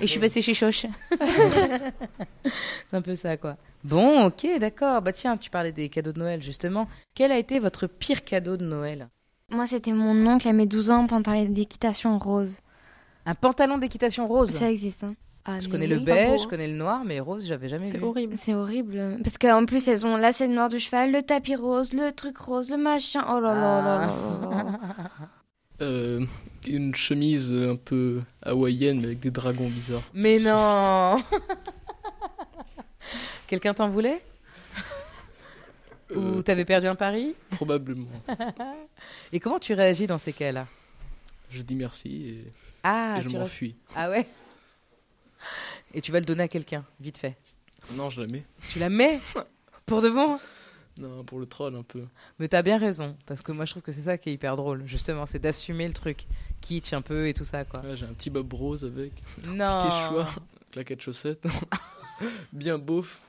Et 0.00 0.02
je 0.02 0.06
suis 0.06 0.20
passée 0.20 0.42
chez 0.42 0.54
Choche. 0.54 0.86
c'est 1.20 2.96
un 2.96 3.02
peu 3.02 3.14
ça, 3.14 3.36
quoi. 3.36 3.56
Bon, 3.82 4.26
ok, 4.26 4.46
d'accord. 4.58 5.00
Bah 5.00 5.12
tiens, 5.12 5.36
tu 5.36 5.50
parlais 5.50 5.72
des 5.72 5.88
cadeaux 5.88 6.12
de 6.12 6.18
Noël, 6.18 6.42
justement. 6.42 6.88
Quel 7.14 7.32
a 7.32 7.38
été 7.38 7.58
votre 7.58 7.86
pire 7.86 8.24
cadeau 8.24 8.56
de 8.56 8.64
Noël? 8.64 9.08
Moi, 9.50 9.66
c'était 9.66 9.92
mon 9.92 10.26
oncle 10.26 10.46
à 10.48 10.52
mes 10.52 10.66
12 10.66 10.90
ans, 10.90 11.06
pantalon 11.06 11.46
d'équitation 11.46 12.18
rose. 12.18 12.58
Un 13.24 13.34
pantalon 13.34 13.78
d'équitation 13.78 14.26
rose? 14.26 14.50
Ça 14.50 14.70
existe, 14.70 15.04
hein. 15.04 15.14
Ah, 15.50 15.60
Je 15.60 15.68
connais 15.68 15.86
c'est 15.86 15.94
le 15.94 16.00
pas 16.00 16.04
beige, 16.04 16.30
beau, 16.36 16.42
je 16.44 16.48
connais 16.48 16.66
le 16.68 16.74
noir, 16.76 17.04
mais 17.06 17.20
rose, 17.20 17.46
j'avais 17.46 17.68
jamais 17.70 17.86
C'est 17.86 17.96
vu. 17.98 18.04
horrible. 18.04 18.34
C'est 18.36 18.54
horrible. 18.54 19.16
Parce 19.24 19.38
qu'en 19.38 19.64
plus, 19.64 19.88
elles 19.88 20.04
ont 20.04 20.16
là, 20.18 20.30
c'est 20.32 20.46
le 20.46 20.52
noir 20.54 20.68
du 20.68 20.78
cheval, 20.78 21.10
le 21.10 21.22
tapis 21.22 21.56
rose, 21.56 21.92
le 21.94 22.10
truc 22.12 22.36
rose, 22.36 22.68
le 22.70 22.76
machin. 22.76 23.24
Oh 23.30 23.40
là 23.40 23.54
là 23.54 23.82
là 23.82 24.06
là. 24.06 24.68
Euh, 25.80 26.24
une 26.66 26.92
chemise 26.96 27.52
un 27.54 27.76
peu 27.76 28.20
hawaïenne 28.42 28.98
mais 28.98 29.04
avec 29.06 29.20
des 29.20 29.30
dragons 29.30 29.68
bizarres. 29.68 30.02
Mais 30.12 30.38
non 30.40 31.22
Quelqu'un 33.46 33.72
t'en 33.74 33.88
voulait? 33.88 34.20
Ou 36.10 36.18
Euh, 36.18 36.42
t'avais 36.42 36.64
perdu 36.64 36.88
un 36.88 36.96
pari? 36.96 37.34
Probablement. 37.50 38.08
Et 39.32 39.38
comment 39.38 39.60
tu 39.60 39.72
réagis 39.72 40.08
dans 40.08 40.18
ces 40.18 40.32
cas-là? 40.32 40.66
Je 41.50 41.62
dis 41.62 41.76
merci 41.76 42.08
et, 42.28 42.52
Ah, 42.82 43.14
et 43.18 43.20
je 43.22 43.26
restes- 43.28 43.38
m'enfuis. 43.38 43.76
Ah 43.94 44.10
ouais? 44.10 44.26
Et 45.94 46.00
tu 46.00 46.12
vas 46.12 46.20
le 46.20 46.26
donner 46.26 46.44
à 46.44 46.48
quelqu'un, 46.48 46.84
vite 47.00 47.18
fait. 47.18 47.36
Non, 47.94 48.10
je 48.10 48.20
la 48.20 48.26
mets. 48.26 48.44
Tu 48.70 48.78
la 48.78 48.88
mets 48.88 49.20
Pour 49.86 50.02
de 50.02 50.10
bon? 50.10 50.38
Non, 51.00 51.22
pour 51.22 51.38
le 51.38 51.46
troll 51.46 51.76
un 51.76 51.82
peu. 51.84 52.02
Mais 52.38 52.48
t'as 52.48 52.62
bien 52.62 52.76
raison, 52.76 53.16
parce 53.24 53.40
que 53.40 53.52
moi 53.52 53.64
je 53.64 53.70
trouve 53.70 53.82
que 53.84 53.92
c'est 53.92 54.02
ça 54.02 54.18
qui 54.18 54.30
est 54.30 54.32
hyper 54.32 54.56
drôle, 54.56 54.82
justement, 54.86 55.26
c'est 55.26 55.38
d'assumer 55.38 55.86
le 55.86 55.94
truc. 55.94 56.26
Kitsch 56.60 56.92
un 56.92 57.02
peu 57.02 57.28
et 57.28 57.34
tout 57.34 57.44
ça, 57.44 57.64
quoi. 57.64 57.80
Ouais, 57.80 57.96
J'ai 57.96 58.04
un 58.04 58.12
petit 58.12 58.30
bob 58.30 58.52
rose 58.52 58.84
avec, 58.84 59.12
Non 59.46 59.78
petit 59.80 60.08
choix, 60.08 60.26
claquette 60.72 61.00
chaussette. 61.00 61.46
Bien 62.52 62.78
beauf. 62.78 63.20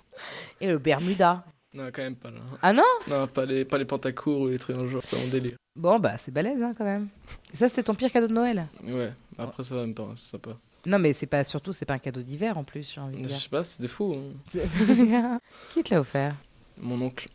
Et 0.60 0.68
le 0.68 0.80
Bermuda 0.80 1.46
Non, 1.76 1.86
quand 1.94 2.02
même 2.02 2.16
pas 2.16 2.32
là. 2.32 2.40
Ah 2.64 2.74
non? 2.74 2.84
Non, 3.08 3.28
pas 3.28 3.46
les, 3.46 3.64
pas 3.66 3.78
les 3.78 3.86
pantacours 3.86 4.42
ou 4.42 4.48
les 4.48 4.58
trucs 4.58 4.76
dans 4.76 4.84
le 4.84 4.90
genre, 4.90 5.02
c'est 5.04 5.16
pas 5.16 5.24
mon 5.24 5.30
délire. 5.32 5.56
Bon, 5.76 6.00
bah 6.00 6.18
c'est 6.18 6.32
balèze, 6.32 6.62
hein, 6.62 6.74
quand 6.76 6.84
même. 6.86 7.08
Et 7.54 7.58
ça, 7.58 7.70
c'était 7.70 7.84
ton 7.84 7.94
pire 7.94 8.12
cadeau 8.12 8.28
de 8.28 8.34
Noël? 8.34 8.68
Ouais, 8.84 9.14
après 9.38 9.62
ça 9.62 9.76
va 9.76 9.82
même 9.82 9.94
pas, 9.94 10.10
c'est 10.16 10.32
sympa. 10.32 10.58
Non, 10.86 11.00
mais 11.00 11.14
c'est 11.14 11.26
pas, 11.28 11.44
surtout, 11.44 11.74
c'est 11.74 11.86
pas 11.86 11.96
un 11.96 12.00
cadeau 12.00 12.22
d'hiver, 12.22 12.58
en 12.58 12.64
plus, 12.64 12.92
j'ai 12.94 13.02
envie 13.02 13.18
de 13.18 13.24
Je 13.24 13.28
dire. 13.28 13.40
sais 13.40 13.50
pas, 13.50 13.64
c'est 13.64 13.82
des 13.82 13.88
fous. 13.88 14.16
hein. 14.56 15.40
Qui 15.74 15.84
te 15.84 15.94
l'a 15.94 16.02
offert? 16.02 16.36
Mon 16.78 17.02
oncle. 17.02 17.28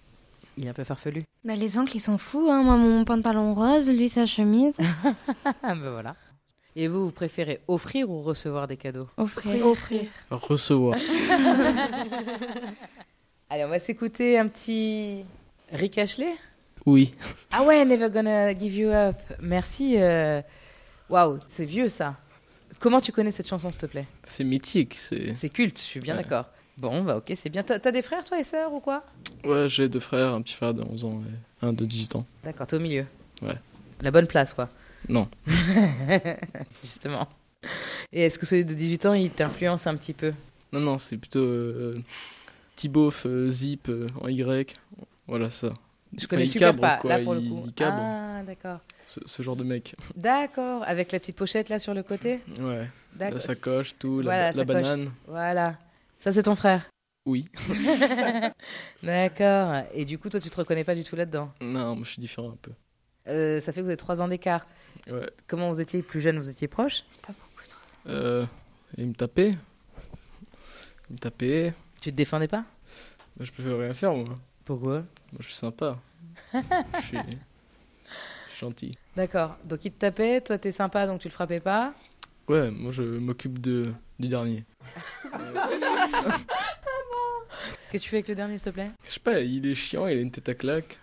Il 0.56 0.66
est 0.66 0.68
un 0.68 0.72
peu 0.72 0.84
farfelu. 0.84 1.24
Bah, 1.44 1.56
les 1.56 1.76
oncles, 1.78 1.96
ils 1.96 2.00
sont 2.00 2.18
fous, 2.18 2.48
hein. 2.50 2.62
Moi, 2.62 2.76
mon 2.76 3.04
pantalon 3.04 3.54
rose, 3.54 3.90
lui, 3.90 4.08
sa 4.08 4.26
chemise. 4.26 4.78
Ah, 5.62 5.74
ben 5.74 5.90
voilà. 5.90 6.16
Et 6.76 6.88
vous, 6.88 7.04
vous 7.06 7.10
préférez 7.12 7.60
offrir 7.68 8.10
ou 8.10 8.22
recevoir 8.22 8.66
des 8.66 8.76
cadeaux? 8.76 9.08
Offrir. 9.16 9.66
Offrir. 9.66 10.08
Recevoir. 10.30 10.96
Allez, 13.50 13.64
on 13.64 13.68
va 13.68 13.78
s'écouter 13.78 14.38
un 14.38 14.48
petit, 14.48 15.24
Rick 15.72 15.98
Ashley? 15.98 16.32
Oui. 16.86 17.12
Ah 17.52 17.62
ouais, 17.62 17.84
Never 17.84 18.10
Gonna 18.10 18.58
Give 18.58 18.74
You 18.76 18.88
Up. 18.90 19.16
Merci. 19.40 19.96
euh, 19.98 20.42
Waouh, 21.08 21.38
c'est 21.46 21.64
vieux 21.64 21.88
ça. 21.88 22.16
Comment 22.84 23.00
tu 23.00 23.12
connais 23.12 23.30
cette 23.30 23.48
chanson, 23.48 23.70
s'il 23.70 23.80
te 23.80 23.86
plaît? 23.86 24.04
C'est 24.24 24.44
mythique. 24.44 24.96
C'est. 24.98 25.32
C'est 25.32 25.48
culte, 25.48 25.78
je 25.78 25.84
suis 25.84 26.00
bien 26.00 26.14
Ouais. 26.18 26.22
d'accord. 26.22 26.44
Bon, 26.76 27.02
bah 27.02 27.16
ok, 27.16 27.32
c'est 27.34 27.48
bien. 27.48 27.62
T'as 27.62 27.78
t'as 27.78 27.90
des 27.90 28.02
frères, 28.02 28.22
toi, 28.24 28.38
et 28.38 28.44
sœurs 28.44 28.74
ou 28.74 28.80
quoi? 28.80 29.02
Ouais, 29.42 29.70
j'ai 29.70 29.88
deux 29.88 30.00
frères, 30.00 30.34
un 30.34 30.42
petit 30.42 30.52
frère 30.52 30.74
de 30.74 30.82
11 30.82 31.06
ans 31.06 31.22
et 31.62 31.64
un 31.64 31.72
de 31.72 31.86
18 31.86 32.16
ans. 32.16 32.26
D'accord, 32.44 32.66
t'es 32.66 32.76
au 32.76 32.80
milieu. 32.80 33.06
Ouais. 33.40 33.56
La 34.02 34.10
bonne 34.10 34.26
place, 34.26 34.52
quoi. 34.52 34.68
Non. 35.08 35.28
Justement. 36.82 37.26
Et 38.12 38.26
est-ce 38.26 38.38
que 38.38 38.44
celui 38.44 38.66
de 38.66 38.74
18 38.74 39.06
ans, 39.06 39.14
il 39.14 39.30
t'influence 39.30 39.86
un 39.86 39.96
petit 39.96 40.12
peu? 40.12 40.34
Non, 40.70 40.80
non, 40.80 40.98
c'est 40.98 41.16
plutôt 41.16 41.40
euh, 41.40 42.02
Thibaut 42.76 43.14
euh, 43.24 43.50
Zip 43.50 43.88
euh, 43.88 44.08
en 44.20 44.28
Y. 44.28 44.76
Voilà 45.26 45.48
ça. 45.48 45.72
Je 46.18 46.26
connais 46.26 46.46
super 46.46 46.68
cabre, 46.70 46.80
pas, 46.80 46.96
quoi, 46.98 47.16
là 47.18 47.22
pour 47.24 47.34
le 47.34 47.40
il- 47.40 47.48
coup. 47.50 47.62
il 47.66 47.72
cabre. 47.72 48.00
Ah, 48.02 48.42
d'accord. 48.44 48.78
Ce, 49.06 49.20
ce 49.24 49.42
genre 49.42 49.56
de 49.56 49.64
mec. 49.64 49.94
D'accord, 50.16 50.82
avec 50.86 51.12
la 51.12 51.18
petite 51.20 51.36
pochette 51.36 51.68
là 51.68 51.78
sur 51.78 51.92
le 51.94 52.02
côté 52.02 52.40
Ouais. 52.60 52.88
La 53.18 53.38
sacoche, 53.38 53.96
tout, 53.98 54.18
la, 54.20 54.24
Voilà, 54.24 54.38
la 54.38 54.46
la 54.46 54.52
sacoche. 54.52 54.66
banane. 54.82 55.12
Voilà. 55.26 55.78
Ça, 56.20 56.32
c'est 56.32 56.42
ton 56.44 56.54
frère 56.54 56.88
Oui. 57.26 57.46
D'accord. 59.02 59.82
Et 59.94 60.04
du 60.04 60.18
coup, 60.18 60.28
toi, 60.30 60.40
tu 60.40 60.50
te 60.50 60.56
reconnais 60.56 60.84
pas 60.84 60.94
du 60.94 61.04
tout 61.04 61.16
là-dedans 61.16 61.52
Non, 61.60 61.94
moi 61.96 62.04
je 62.04 62.10
suis 62.10 62.20
différent 62.20 62.50
un 62.50 62.58
peu. 62.60 62.72
Euh, 63.28 63.60
Ça 63.60 63.72
fait 63.72 63.80
que 63.80 63.84
vous 63.84 63.90
avez 63.90 63.96
trois 63.96 64.20
ans 64.22 64.28
d'écart. 64.28 64.66
Ouais. 65.10 65.28
Comment 65.46 65.70
vous 65.72 65.80
étiez 65.80 66.02
plus 66.02 66.20
jeune 66.20 66.38
Vous 66.38 66.48
étiez 66.50 66.68
proches 66.68 67.04
Euh, 68.06 68.46
il 68.96 69.06
me 69.08 69.14
tapait. 69.14 69.54
Il 71.10 71.14
me 71.14 71.18
tapait. 71.18 71.74
Tu 72.00 72.10
te 72.10 72.16
défendais 72.16 72.48
pas 72.48 72.64
Bah, 73.36 73.44
je 73.44 73.52
pouvais 73.52 73.74
rien 73.74 73.94
faire, 73.94 74.14
moi. 74.14 74.34
Pourquoi? 74.64 75.04
Moi, 75.32 75.40
je 75.40 75.46
suis 75.46 75.54
sympa. 75.54 75.98
je 76.54 77.06
suis 77.06 77.18
gentil. 78.58 78.98
D'accord. 79.16 79.56
Donc, 79.64 79.84
il 79.84 79.92
te 79.92 79.98
tapait, 79.98 80.40
toi, 80.40 80.58
t'es 80.58 80.72
sympa, 80.72 81.06
donc 81.06 81.20
tu 81.20 81.28
le 81.28 81.32
frappais 81.32 81.60
pas? 81.60 81.92
Ouais, 82.48 82.70
moi, 82.70 82.92
je 82.92 83.02
m'occupe 83.02 83.60
de, 83.60 83.92
du 84.18 84.28
dernier. 84.28 84.64
Qu'est-ce 87.90 88.02
que 88.02 88.06
tu 88.06 88.08
fais 88.10 88.16
avec 88.16 88.28
le 88.28 88.34
dernier, 88.34 88.58
s'il 88.58 88.66
te 88.66 88.70
plaît? 88.70 88.90
Je 89.06 89.14
sais 89.14 89.20
pas, 89.20 89.40
il 89.40 89.66
est 89.66 89.74
chiant, 89.74 90.06
il 90.06 90.18
a 90.18 90.20
une 90.20 90.30
tête 90.30 90.48
à 90.48 90.54
claque. 90.54 90.98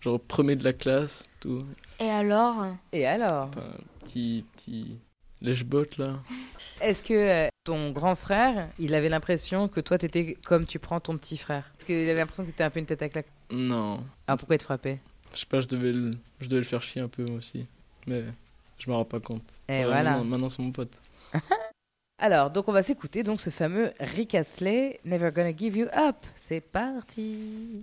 Genre, 0.00 0.20
premier 0.20 0.56
de 0.56 0.64
la 0.64 0.72
classe, 0.72 1.28
tout. 1.40 1.64
Et 1.98 2.08
alors? 2.08 2.66
Et 2.92 3.06
alors? 3.06 3.48
Enfin, 3.48 3.66
petit, 4.04 4.44
petit 4.54 4.98
lèche-botte, 5.46 5.96
là. 5.96 6.14
Est-ce 6.80 7.02
que 7.02 7.14
euh, 7.14 7.48
ton 7.64 7.90
grand 7.90 8.14
frère, 8.14 8.68
il 8.78 8.94
avait 8.94 9.08
l'impression 9.08 9.68
que 9.68 9.80
toi, 9.80 9.96
t'étais 9.96 10.36
comme 10.44 10.66
tu 10.66 10.78
prends 10.78 11.00
ton 11.00 11.16
petit 11.16 11.38
frère? 11.38 11.70
Est-ce 11.76 11.86
qu'il 11.86 11.96
avait 11.96 12.20
l'impression 12.20 12.44
que 12.44 12.50
t'étais 12.50 12.64
un 12.64 12.70
peu 12.70 12.80
une 12.80 12.86
tête 12.86 13.02
à 13.02 13.08
claque? 13.08 13.26
Non. 13.50 14.04
Ah, 14.26 14.36
pourquoi 14.36 14.56
il 14.56 14.58
te 14.58 14.64
frappait? 14.64 14.98
Je 15.32 15.40
sais 15.40 15.46
pas, 15.46 15.60
je 15.60 15.68
devais, 15.68 15.92
le, 15.92 16.12
je 16.40 16.46
devais 16.46 16.60
le 16.60 16.66
faire 16.66 16.82
chier 16.82 17.00
un 17.00 17.08
peu, 17.08 17.24
moi 17.24 17.38
aussi. 17.38 17.66
Mais 18.06 18.24
je 18.78 18.90
m'en 18.90 18.98
rends 18.98 19.04
pas 19.04 19.20
compte. 19.20 19.44
Et 19.68 19.80
va, 19.80 19.86
voilà. 19.86 20.10
Maintenant, 20.10 20.24
maintenant, 20.24 20.48
c'est 20.48 20.62
mon 20.62 20.72
pote. 20.72 21.00
Alors, 22.18 22.50
donc 22.50 22.68
on 22.68 22.72
va 22.72 22.82
s'écouter 22.82 23.22
donc 23.22 23.40
ce 23.40 23.50
fameux 23.50 23.92
Rick 24.00 24.34
Astley, 24.34 25.00
Never 25.04 25.30
Gonna 25.34 25.54
Give 25.54 25.76
You 25.76 25.86
Up. 25.94 26.16
C'est 26.34 26.60
parti. 26.62 27.82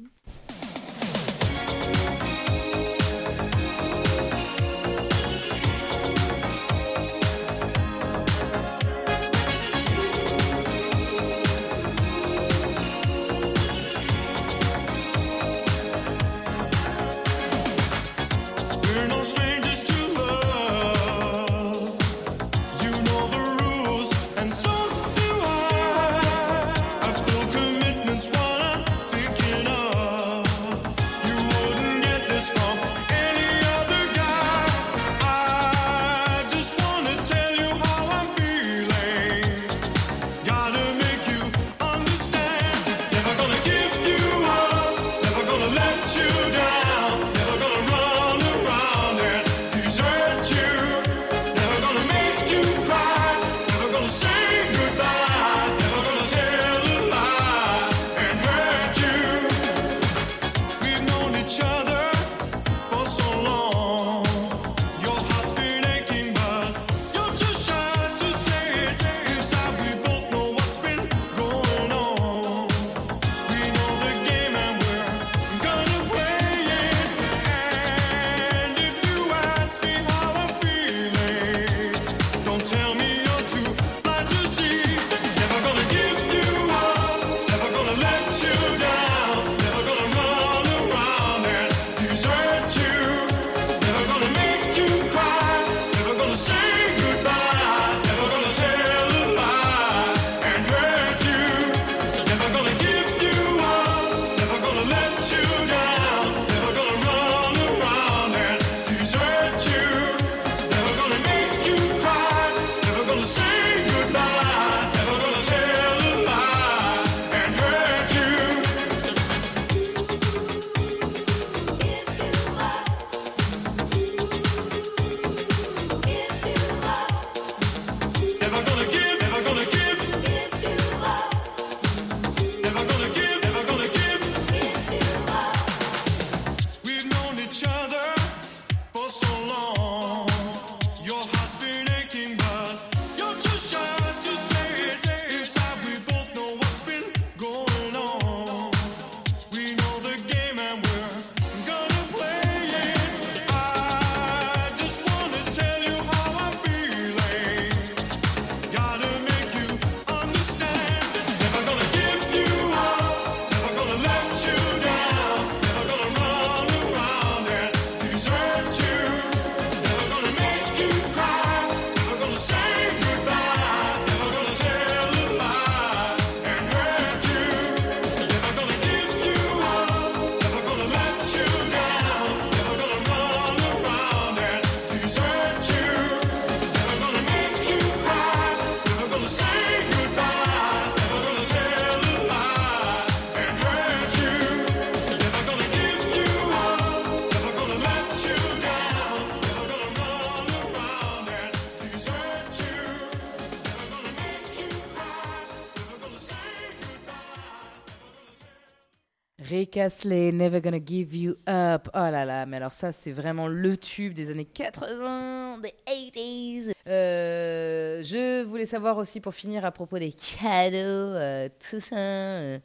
Rick 209.53 209.77
Astley, 209.77 210.31
Never 210.31 210.61
Gonna 210.61 210.79
Give 210.83 211.15
You 211.15 211.35
Up. 211.47 211.87
Oh 211.93 211.97
là 211.99 212.25
là, 212.25 212.47
mais 212.47 212.57
alors 212.57 212.73
ça, 212.73 212.91
c'est 212.91 213.11
vraiment 213.11 213.47
le 213.47 213.77
tube 213.77 214.13
des 214.15 214.31
années 214.31 214.45
80, 214.45 215.59
des 215.59 215.73
80s. 215.85 216.71
Euh, 216.87 218.01
je 218.03 218.41
voulais 218.45 218.65
savoir 218.65 218.97
aussi, 218.97 219.19
pour 219.19 219.35
finir, 219.35 219.63
à 219.63 219.71
propos 219.71 219.99
des 219.99 220.11
cadeaux, 220.11 220.73
euh, 220.75 221.49
tout 221.69 221.79
ça. 221.79 221.95
euh, 221.95 222.57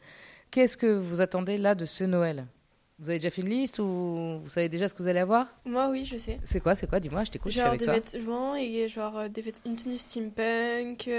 Qu'est-ce 0.51 0.79
que 0.79 0.87
vous 0.87 1.21
attendez 1.21 1.59
là 1.59 1.75
de 1.75 1.85
ce 1.85 2.05
Noël? 2.05 2.47
Vous 2.99 3.11
avez 3.11 3.19
déjà 3.19 3.31
fait 3.31 3.43
une 3.43 3.51
liste 3.51 3.81
ou 3.81 4.41
vous 4.43 4.49
savez 4.49 4.71
déjà 4.71 4.89
ce 4.89 4.95
que 4.95 5.03
vous 5.03 5.09
allez 5.09 5.21
avoir? 5.21 5.55
Moi, 5.67 5.91
oui, 5.91 6.07
je 6.07 6.17
sais. 6.17 6.41
C'est 6.43 6.61
quoi, 6.61 6.75
c'est 6.75 6.87
quoi? 6.89 7.01
Dis-moi, 7.01 7.23
je 7.25 7.31
t'écoute, 7.33 7.51
je 7.53 7.59
suis 7.59 7.61
Genre 7.61 7.69
avec 7.69 7.81
des 7.81 7.85
toi. 7.85 7.95
vêtements 7.97 8.57
et 8.57 8.89
genre 8.89 9.29
des 9.29 9.43
vêtements, 9.43 9.71
une 9.73 9.77
tenue 9.77 9.99
steampunk, 9.99 11.11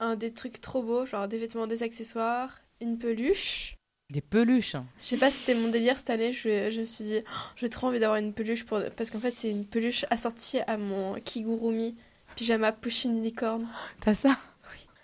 un 0.00 0.16
des 0.16 0.32
trucs 0.34 0.60
trop 0.60 0.82
beaux, 0.82 1.06
genre 1.06 1.28
des 1.28 1.38
vêtements, 1.38 1.68
des 1.68 1.84
accessoires, 1.84 2.58
une 2.80 2.98
peluche. 2.98 3.76
Des 4.10 4.20
peluches. 4.20 4.74
hein. 4.74 4.86
Je 4.98 5.02
sais 5.02 5.16
pas 5.16 5.30
si 5.30 5.38
c'était 5.40 5.58
mon 5.58 5.68
délire 5.68 5.96
cette 5.96 6.10
année, 6.10 6.32
je, 6.32 6.70
je 6.70 6.80
me 6.82 6.86
suis 6.86 7.04
dit, 7.04 7.20
Oh, 7.26 7.38
j'ai 7.56 7.68
trop 7.68 7.86
envie 7.88 8.00
d'avoir 8.00 8.18
une 8.18 8.32
peluche 8.34 8.64
pour... 8.64 8.80
parce 8.96 9.10
qu'en 9.10 9.18
fait 9.20 9.34
c'est 9.34 9.50
une 9.50 9.64
peluche 9.64 10.04
assortie 10.10 10.60
à 10.60 10.76
mon 10.76 11.14
Kigurumi 11.20 11.96
pyjama 12.36 12.72
pushing 12.72 13.22
licorne. 13.22 13.66
T'as 14.00 14.14
ça? 14.14 14.36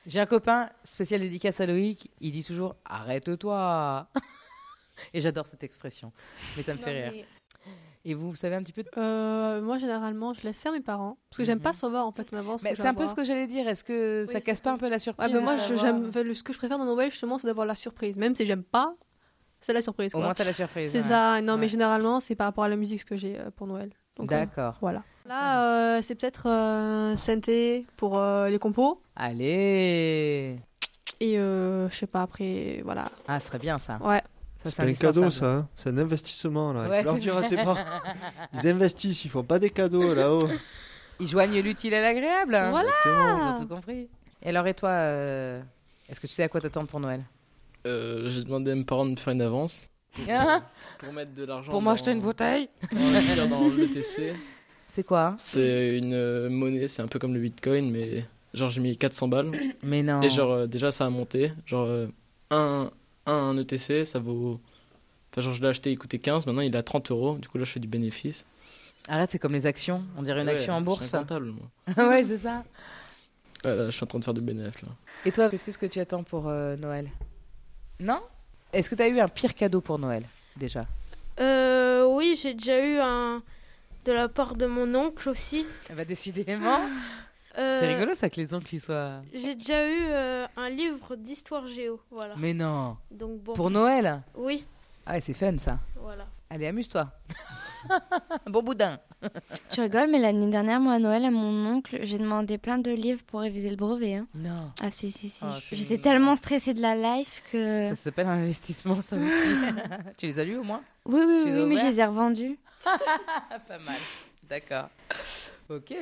J'ai 0.06 0.20
un 0.20 0.26
copain 0.26 0.70
spécial 0.84 1.20
dédicace 1.20 1.60
à 1.60 1.66
Loïc, 1.66 2.10
il 2.20 2.32
dit 2.32 2.44
toujours 2.44 2.76
arrête-toi. 2.84 4.08
Et 5.14 5.20
j'adore 5.20 5.46
cette 5.46 5.64
expression, 5.64 6.12
mais 6.56 6.62
ça 6.62 6.74
me 6.74 6.78
fait 6.78 7.06
Non, 7.06 7.12
rire. 7.12 7.24
Et 8.04 8.14
vous, 8.14 8.30
vous 8.30 8.36
savez 8.36 8.54
un 8.54 8.62
petit 8.62 8.72
peu 8.72 8.82
Euh, 8.96 9.60
moi, 9.60 9.76
généralement, 9.78 10.32
je 10.32 10.42
laisse 10.42 10.60
faire 10.62 10.72
mes 10.72 10.80
parents. 10.80 11.18
Parce 11.28 11.38
que 11.38 11.44
j'aime 11.44 11.58
Mhm. 11.58 11.64
pas 11.64 11.72
savoir 11.74 12.06
en 12.06 12.12
fait 12.12 12.32
en 12.32 12.38
avance. 12.38 12.62
Mais 12.62 12.74
c'est 12.74 12.86
un 12.86 12.94
peu 12.94 13.06
ce 13.06 13.14
que 13.14 13.24
j'allais 13.24 13.46
dire. 13.46 13.68
Est-ce 13.68 13.84
que 13.84 14.24
ça 14.26 14.40
casse 14.40 14.60
pas 14.60 14.72
un 14.72 14.78
peu 14.78 14.88
la 14.88 14.98
surprise 14.98 15.28
Ouais, 15.28 15.34
ben 15.34 15.42
moi, 15.44 15.56
j'aime, 15.58 16.10
ce 16.34 16.42
que 16.42 16.52
je 16.52 16.58
préfère 16.58 16.78
dans 16.78 16.86
Noël, 16.86 17.10
justement, 17.10 17.38
c'est 17.38 17.46
d'avoir 17.46 17.66
la 17.66 17.74
surprise. 17.76 18.16
Même 18.16 18.34
si 18.34 18.46
j'aime 18.46 18.62
pas, 18.64 18.94
c'est 19.60 19.74
la 19.74 19.82
surprise. 19.82 20.14
Au 20.14 20.18
Quoi. 20.18 20.24
moins, 20.26 20.34
t'as 20.34 20.44
la 20.44 20.54
surprise. 20.54 20.90
c'est 20.92 20.98
ouais. 20.98 21.04
ça. 21.04 21.42
Non, 21.42 21.58
mais 21.58 21.68
généralement, 21.68 22.20
c'est 22.20 22.34
par 22.34 22.46
rapport 22.46 22.64
à 22.64 22.68
la 22.70 22.76
musique 22.76 23.04
que 23.04 23.16
j'ai 23.18 23.38
euh, 23.38 23.50
pour 23.54 23.66
Noël. 23.66 23.90
Euh, 24.18 24.24
D'accord. 24.24 24.76
voilà. 24.80 25.02
Là, 25.26 25.96
euh, 25.96 26.02
c'est 26.02 26.14
peut-être 26.14 26.46
euh, 26.48 27.16
synthé 27.18 27.86
pour 27.96 28.18
les 28.20 28.58
compos. 28.58 29.02
Allez 29.16 30.58
Et 31.20 31.34
je 31.36 31.88
sais 31.92 32.06
pas, 32.06 32.22
après, 32.22 32.80
voilà. 32.84 33.10
Ah, 33.28 33.40
ce 33.40 33.46
serait 33.48 33.58
bien 33.58 33.78
ça. 33.78 33.98
Ouais. 34.02 34.22
C'est 34.64 34.76
pas 34.76 34.82
un 34.84 34.92
cadeau, 34.92 35.30
ça. 35.30 35.50
hein. 35.56 35.68
C'est 35.74 35.88
un 35.88 35.98
investissement, 35.98 36.72
là. 36.72 36.88
Ouais, 36.88 37.02
leur 37.02 37.16
dire 37.16 37.36
à 37.36 37.40
vrai. 37.40 37.48
tes 37.48 37.56
parents. 37.56 37.76
Ils 38.54 38.68
investissent, 38.68 39.24
ils 39.24 39.30
font 39.30 39.42
pas 39.42 39.58
des 39.58 39.70
cadeaux, 39.70 40.14
là-haut. 40.14 40.48
Ils 41.18 41.26
joignent 41.28 41.60
l'utile 41.60 41.94
à 41.94 42.00
l'agréable. 42.02 42.50
Voilà. 42.70 42.88
Exactement, 42.88 43.56
J'ai 43.56 43.62
tout 43.62 43.68
compris. 43.74 44.08
Et 44.42 44.48
alors, 44.48 44.66
et 44.66 44.74
toi, 44.74 44.90
euh, 44.90 45.60
est-ce 46.08 46.20
que 46.20 46.26
tu 46.26 46.32
sais 46.34 46.42
à 46.42 46.48
quoi 46.48 46.60
t'attendre 46.60 46.88
pour 46.88 47.00
Noël? 47.00 47.22
Euh, 47.86 48.28
J'ai 48.30 48.42
demandé 48.44 48.70
à 48.70 48.74
mes 48.74 48.84
parents 48.84 49.06
de 49.06 49.10
me 49.12 49.16
faire 49.16 49.32
une 49.32 49.42
avance 49.42 49.74
Hein 50.28 50.62
pour 50.98 51.12
mettre 51.12 51.34
de 51.34 51.44
l'argent. 51.44 51.70
Pour 51.70 51.80
m'acheter 51.82 52.10
une 52.10 52.20
bouteille 52.20 52.68
dans 53.48 53.68
l'ETC. 53.68 54.34
C'est 54.88 55.04
quoi? 55.04 55.34
C'est 55.38 55.88
une 55.96 56.12
euh, 56.14 56.50
monnaie, 56.50 56.88
c'est 56.88 57.00
un 57.00 57.06
peu 57.06 57.18
comme 57.18 57.32
le 57.32 57.40
bitcoin, 57.40 57.90
mais 57.90 58.24
genre 58.52 58.70
j'ai 58.70 58.80
mis 58.80 58.96
400 58.98 59.28
balles. 59.28 59.50
Mais 59.82 60.02
non. 60.02 60.20
Et 60.20 60.28
genre 60.30 60.50
euh, 60.52 60.66
déjà 60.66 60.90
ça 60.90 61.06
a 61.06 61.10
monté. 61.10 61.52
Genre 61.64 61.86
euh, 61.86 62.06
un, 62.50 62.90
un 63.32 63.56
ETC 63.58 64.04
ça 64.06 64.18
vaut. 64.18 64.60
Enfin, 65.32 65.42
genre 65.42 65.52
je 65.52 65.62
l'ai 65.62 65.68
acheté, 65.68 65.92
il 65.92 65.98
coûtait 65.98 66.18
15, 66.18 66.46
maintenant 66.46 66.62
il 66.62 66.74
est 66.74 66.78
à 66.78 66.82
30 66.82 67.10
euros. 67.10 67.38
Du 67.38 67.48
coup 67.48 67.58
là 67.58 67.64
je 67.64 67.70
fais 67.72 67.80
du 67.80 67.88
bénéfice. 67.88 68.44
Arrête, 69.08 69.30
c'est 69.30 69.38
comme 69.38 69.52
les 69.52 69.66
actions. 69.66 70.04
On 70.16 70.22
dirait 70.22 70.42
une 70.42 70.46
Ouais, 70.48 70.52
action 70.54 70.74
en 70.74 70.80
Je 70.80 70.84
bourse. 70.84 71.06
suis 71.06 71.16
un 71.16 71.20
comptable 71.20 71.52
moi. 71.52 72.08
ouais, 72.08 72.24
c'est 72.24 72.36
ça. 72.38 72.64
Ouais, 73.64 73.76
là, 73.76 73.86
je 73.86 73.90
suis 73.92 74.04
en 74.04 74.06
train 74.06 74.18
de 74.18 74.24
faire 74.24 74.34
du 74.34 74.40
bénéfice 74.40 74.82
là. 74.82 74.88
Et 75.24 75.32
toi, 75.32 75.50
c'est 75.58 75.72
ce 75.72 75.78
que 75.78 75.86
tu 75.86 76.00
attends 76.00 76.22
pour 76.22 76.48
euh, 76.48 76.76
Noël? 76.76 77.08
Non? 77.98 78.20
Est-ce 78.72 78.88
que 78.90 78.94
tu 78.94 79.02
as 79.02 79.08
eu 79.08 79.20
un 79.20 79.28
pire 79.28 79.54
cadeau 79.54 79.80
pour 79.80 79.98
Noël 79.98 80.22
déjà? 80.56 80.80
Euh, 81.40 82.04
oui, 82.06 82.38
j'ai 82.40 82.54
déjà 82.54 82.78
eu 82.84 82.98
un 82.98 83.42
de 84.06 84.12
la 84.12 84.28
part 84.28 84.54
de 84.56 84.66
mon 84.66 84.94
oncle 84.94 85.28
aussi. 85.28 85.64
Eh 85.90 85.94
bah, 85.94 86.04
décidément. 86.04 86.78
Euh, 87.58 87.80
C'est 87.80 87.94
rigolo 87.94 88.14
ça 88.14 88.30
que 88.30 88.36
les 88.40 88.54
oncles 88.54 88.74
ils 88.76 88.80
soient. 88.80 89.22
J'ai 89.34 89.54
déjà 89.54 89.86
eu 89.88 89.98
euh, 90.10 90.46
un 90.56 90.68
livre 90.70 91.16
d'histoire 91.16 91.66
géo, 91.66 92.00
voilà. 92.10 92.34
Mais 92.36 92.54
non. 92.54 92.96
Donc 93.10 93.40
bon. 93.42 93.52
Pour 93.54 93.70
Noël? 93.70 94.22
Oui, 94.36 94.64
Ah 95.06 95.14
ouais, 95.14 95.20
c'est 95.20 95.34
fun 95.34 95.58
ça. 95.58 95.78
voilà. 95.96 96.26
Allez, 96.48 96.66
amuse-toi. 96.68 97.10
bon 98.46 98.62
boudin. 98.62 98.98
Tu 99.70 99.80
rigoles, 99.80 100.08
mais 100.10 100.18
l'année 100.18 100.50
dernière, 100.50 100.80
moi, 100.80 100.94
à 100.94 100.98
Noël, 100.98 101.24
à 101.24 101.30
mon 101.30 101.66
oncle, 101.76 101.98
j'ai 102.02 102.18
demandé 102.18 102.56
plein 102.58 102.78
de 102.78 102.90
livres 102.90 103.22
pour 103.26 103.40
réviser 103.40 103.70
le 103.70 103.76
brevet. 103.76 104.14
hein. 104.16 104.26
Non. 104.34 104.70
Ah, 104.82 104.90
si, 104.90 105.10
si, 105.10 105.28
si. 105.28 105.44
Oh, 105.44 105.52
J'étais 105.72 105.98
tellement 105.98 106.36
stressée 106.36 106.72
de 106.74 106.80
la 106.80 106.94
life 106.96 107.42
que. 107.52 107.88
Ça 107.90 107.96
s'appelle 107.96 108.26
un 108.28 108.42
investissement 108.42 109.00
ça 109.02 109.16
aussi. 109.16 109.26
tu 110.18 110.26
les 110.26 110.38
as 110.38 110.44
lus 110.44 110.56
au 110.56 110.62
moins? 110.64 110.80
Oui, 111.04 111.20
oui, 111.26 111.38
Tu 111.44 111.50
oui, 111.52 111.62
as 111.62 111.66
mais 111.66 111.76
je 111.76 111.86
les 111.86 112.00
ai 112.00 112.04
revendus. 112.04 112.58
Pas 113.68 113.78
mal. 113.78 113.96
D'accord. 114.48 114.88
Ok. 115.68 115.94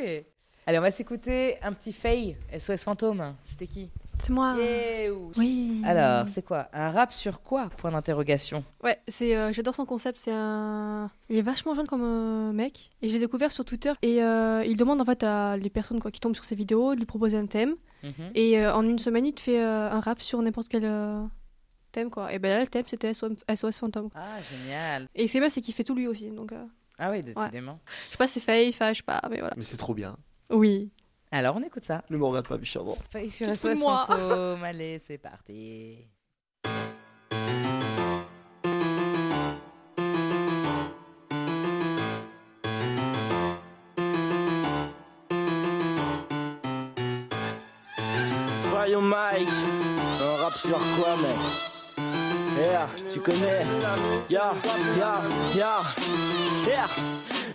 Allez, 0.68 0.76
on 0.78 0.82
va 0.82 0.90
s'écouter 0.90 1.56
un 1.62 1.72
petit 1.72 1.94
Faye, 1.94 2.36
SOS 2.58 2.84
Fantôme. 2.84 3.34
C'était 3.46 3.66
qui 3.66 3.88
C'est 4.20 4.28
moi. 4.34 4.54
Oui. 5.38 5.80
Alors, 5.82 6.28
c'est 6.28 6.42
quoi 6.44 6.68
Un 6.74 6.90
rap 6.90 7.10
sur 7.10 7.40
quoi 7.40 7.70
Point 7.78 7.90
d'interrogation. 7.92 8.62
Ouais, 8.84 8.98
c'est, 9.08 9.34
euh, 9.34 9.50
j'adore 9.50 9.74
son 9.74 9.86
concept. 9.86 10.18
C'est 10.18 10.30
un, 10.30 11.10
il 11.30 11.38
est 11.38 11.42
vachement 11.42 11.74
jeune 11.74 11.86
comme 11.86 12.02
euh, 12.04 12.52
mec. 12.52 12.90
Et 13.00 13.08
j'ai 13.08 13.18
découvert 13.18 13.50
sur 13.50 13.64
Twitter. 13.64 13.94
Et 14.02 14.22
euh, 14.22 14.62
il 14.66 14.76
demande 14.76 15.00
en 15.00 15.06
fait 15.06 15.22
à 15.24 15.56
les 15.56 15.70
personnes 15.70 16.00
quoi, 16.00 16.10
qui 16.10 16.20
tombent 16.20 16.34
sur 16.34 16.44
ses 16.44 16.54
vidéos 16.54 16.92
de 16.92 16.98
lui 16.98 17.06
proposer 17.06 17.38
un 17.38 17.46
thème. 17.46 17.74
Mhm. 18.02 18.32
Et 18.34 18.58
euh, 18.60 18.74
en 18.74 18.82
une 18.84 18.98
semaine, 18.98 19.24
il 19.24 19.32
te 19.32 19.40
fait 19.40 19.62
euh, 19.62 19.90
un 19.90 20.00
rap 20.00 20.20
sur 20.20 20.42
n'importe 20.42 20.68
quel 20.68 20.84
euh, 20.84 21.24
thème 21.92 22.10
quoi. 22.10 22.30
Et 22.30 22.38
ben 22.38 22.52
là, 22.54 22.60
le 22.60 22.68
thème 22.68 22.84
c'était 22.86 23.14
SOS, 23.14 23.30
SOS 23.56 23.78
Fantôme. 23.78 24.10
Ah, 24.14 24.36
génial. 24.52 25.08
Et 25.14 25.28
ce 25.28 25.32
qui 25.32 25.38
est 25.38 25.40
bien, 25.40 25.48
c'est 25.48 25.62
qu'il 25.62 25.72
fait 25.72 25.84
tout 25.84 25.94
lui 25.94 26.06
aussi. 26.08 26.30
Donc, 26.30 26.52
euh, 26.52 26.62
Ah 26.98 27.10
oui, 27.10 27.22
décidément. 27.22 27.78
je 28.08 28.10
sais 28.10 28.16
pas, 28.18 28.26
si 28.26 28.34
c'est 28.34 28.40
Faye, 28.40 28.70
Fa, 28.74 28.92
je 28.92 28.98
sais 28.98 29.02
pas, 29.02 29.22
mais 29.30 29.38
voilà. 29.38 29.54
Mais 29.56 29.64
c'est 29.64 29.78
trop 29.78 29.94
bien. 29.94 30.14
Oui. 30.50 30.90
Alors, 31.30 31.56
on 31.56 31.62
écoute 31.62 31.84
ça. 31.84 32.02
Ne 32.08 32.16
me 32.16 32.24
regarde 32.24 32.48
pas, 32.48 32.56
Bichard. 32.56 32.84
Faye 33.10 33.30
sur 33.30 33.46
SOS. 33.54 33.78
Fantôme. 33.80 34.62
Allez, 34.64 34.98
c'est 35.06 35.18
parti. 35.18 35.98
Voyons 48.70 49.02
Mike, 49.02 49.48
un 50.22 50.42
rap 50.42 50.54
sur 50.54 50.78
quoi 50.78 51.16
mec? 51.16 51.36
Yeah, 52.56 52.88
tu 53.12 53.20
connais? 53.20 53.62
Ya, 54.30 54.54
ya, 54.96 55.22
ya, 55.54 55.82
yeah 56.66 56.86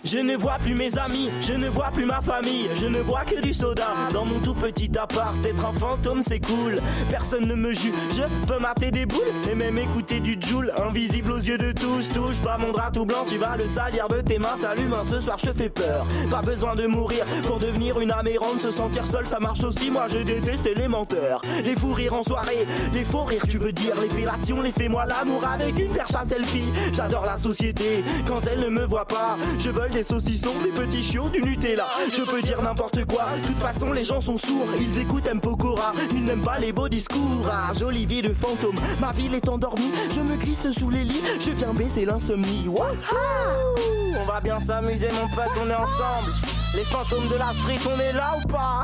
je 0.04 0.18
ne 0.18 0.36
vois 0.36 0.58
plus 0.60 0.74
mes 0.74 0.96
amis, 0.98 1.30
je 1.40 1.54
ne 1.54 1.68
vois 1.68 1.90
plus 1.92 2.04
ma 2.04 2.20
famille, 2.20 2.68
je 2.74 2.86
ne 2.86 3.02
bois 3.02 3.24
que 3.24 3.40
du 3.40 3.52
soda 3.52 3.88
dans 4.12 4.24
mon 4.24 4.38
tout 4.40 4.54
petit 4.54 4.90
appart. 4.98 5.34
Être 5.44 5.64
un 5.64 5.72
fantôme 5.72 6.22
c'est 6.22 6.40
cool, 6.40 6.76
personne 7.08 7.46
ne 7.46 7.54
me 7.54 7.72
juge. 7.72 7.94
Je 8.16 8.46
peux 8.46 8.58
mater 8.58 8.90
des 8.90 9.06
boules 9.06 9.20
et 9.50 9.54
même 9.54 9.78
écouter 9.78 10.20
du 10.20 10.38
Joule, 10.40 10.72
invisible 10.84 11.32
aux 11.32 11.38
yeux 11.38 11.56
de 11.56 11.72
tous. 11.72 12.08
Touche 12.08 12.38
pas 12.42 12.58
mon 12.58 12.72
drap 12.72 12.90
tout 12.92 13.06
blanc, 13.06 13.24
tu 13.26 13.38
vas 13.38 13.56
le 13.56 13.66
salir 13.66 14.08
de 14.08 14.20
tes 14.20 14.38
mains. 14.38 14.56
Salut, 14.56 14.84
main, 14.84 15.04
ce 15.04 15.20
soir 15.20 15.38
je 15.42 15.50
te 15.50 15.56
fais 15.56 15.70
peur. 15.70 16.06
Pas 16.30 16.42
besoin 16.42 16.74
de 16.74 16.86
mourir 16.86 17.24
pour 17.44 17.58
devenir 17.58 17.98
une 18.00 18.10
amérante, 18.10 18.60
se 18.60 18.70
sentir 18.70 19.06
seul 19.06 19.26
ça 19.26 19.38
marche 19.40 19.64
aussi. 19.64 19.90
Moi 19.90 20.06
je 20.08 20.18
déteste 20.18 20.68
les 20.76 20.88
menteurs, 20.88 21.40
les 21.64 21.74
fous 21.76 21.94
rires 21.94 22.14
en 22.14 22.22
soirée, 22.22 22.66
les 22.92 23.04
faux 23.04 23.24
rires, 23.24 23.46
tu 23.48 23.58
veux 23.58 23.72
dire 23.72 23.98
les 24.00 24.10
fellations, 24.10 24.60
les 24.60 24.72
fais-moi 24.72 25.06
l'amour 25.06 25.42
avec 25.46 25.78
une 25.78 25.92
perche 25.92 26.14
à 26.14 26.24
selfie. 26.24 26.68
J'adore 26.92 27.24
la 27.24 27.36
société 27.36 28.04
quand 28.26 28.46
elle 28.46 28.60
ne 28.60 28.68
me 28.68 28.84
voit 28.84 29.06
pas. 29.06 29.38
Je 29.58 29.70
vole 29.70 29.93
des 29.94 30.02
saucissons, 30.02 30.54
des 30.62 30.72
petits 30.72 31.02
chiots, 31.04 31.28
du 31.28 31.40
Nutella. 31.40 31.86
Je 32.12 32.22
peux 32.22 32.42
dire 32.42 32.60
n'importe 32.60 33.04
quoi. 33.04 33.26
De 33.40 33.46
toute 33.46 33.58
façon, 33.58 33.92
les 33.92 34.02
gens 34.02 34.20
sont 34.20 34.36
sourds. 34.36 34.66
Ils 34.76 34.98
écoutent 34.98 35.28
un 35.28 35.38
Pokora. 35.38 35.92
Ils 36.10 36.24
n'aiment 36.24 36.42
pas 36.42 36.58
les 36.58 36.72
beaux 36.72 36.88
discours. 36.88 37.48
Ah, 37.48 37.72
jolie 37.72 38.04
vie 38.04 38.20
de 38.20 38.34
fantôme. 38.34 38.74
Ma 39.00 39.12
ville 39.12 39.34
est 39.34 39.48
endormie. 39.48 39.92
Je 40.12 40.20
me 40.20 40.36
glisse 40.36 40.72
sous 40.72 40.90
les 40.90 41.04
lits. 41.04 41.22
Je 41.38 41.52
viens 41.52 41.72
baisser 41.72 42.04
l'insomnie. 42.04 42.68
On 42.68 44.24
va 44.24 44.40
bien 44.40 44.58
s'amuser, 44.58 45.08
mon 45.12 45.28
pote. 45.28 45.52
On 45.62 45.70
est 45.70 45.74
ensemble. 45.74 46.32
Les 46.74 46.84
fantômes 46.84 47.28
de 47.28 47.36
la 47.36 47.52
street, 47.52 47.78
on 47.86 48.00
est 48.00 48.12
là 48.12 48.36
ou 48.36 48.48
pas? 48.48 48.82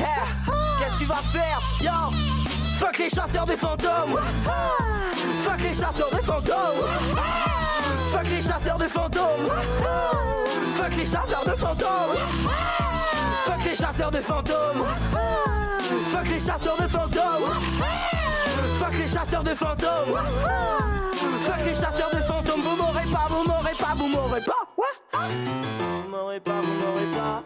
Hey, 0.00 0.06
Qu'est-ce 0.80 0.94
que 0.94 0.98
tu 0.98 1.04
vas 1.04 1.14
faire? 1.16 1.62
Yo 1.80 2.10
Fuck 2.78 2.98
les 2.98 3.08
chasseurs 3.08 3.44
de 3.44 3.54
fantômes 3.54 4.18
Fuck 5.44 5.60
les 5.62 5.74
chasseurs 5.74 6.10
de 6.10 6.18
fantômes 6.18 7.69
Fuck 8.12 8.28
les 8.28 8.42
chasseurs 8.42 8.78
de 8.78 8.88
fantômes. 8.88 9.50
Fuck 10.76 10.96
les 10.96 11.06
chasseurs 11.06 11.44
de 11.44 11.52
fantômes. 11.52 12.16
Fuck 13.44 13.64
les 13.64 13.74
chasseurs 13.76 14.10
de 14.10 14.20
fantômes. 14.20 14.84
Fuck 16.12 16.28
les 16.30 16.40
chasseurs 16.40 16.76
de 16.76 16.88
fantômes. 16.88 17.52
Fuck 18.78 18.92
les 18.98 19.08
chasseurs 19.08 19.44
de 19.44 19.54
fantômes. 19.54 20.18
Fuck 21.42 21.64
les 21.64 21.74
chasseurs 21.74 22.10
de 22.14 22.20
fantômes. 22.20 22.62
Vous 22.62 22.76
m'aurez 22.76 23.06
pas, 23.12 23.28
vous 23.28 23.44
m'aurez 23.48 23.74
pas, 23.74 23.94
vous 23.96 24.08
m'aurez 24.08 24.40
pas. 24.40 24.66
Vous 25.12 26.08
m'aurez 26.10 26.40
pas, 26.40 26.60
vous 26.60 26.74
m'aurez 26.74 27.06
pas. 27.16 27.42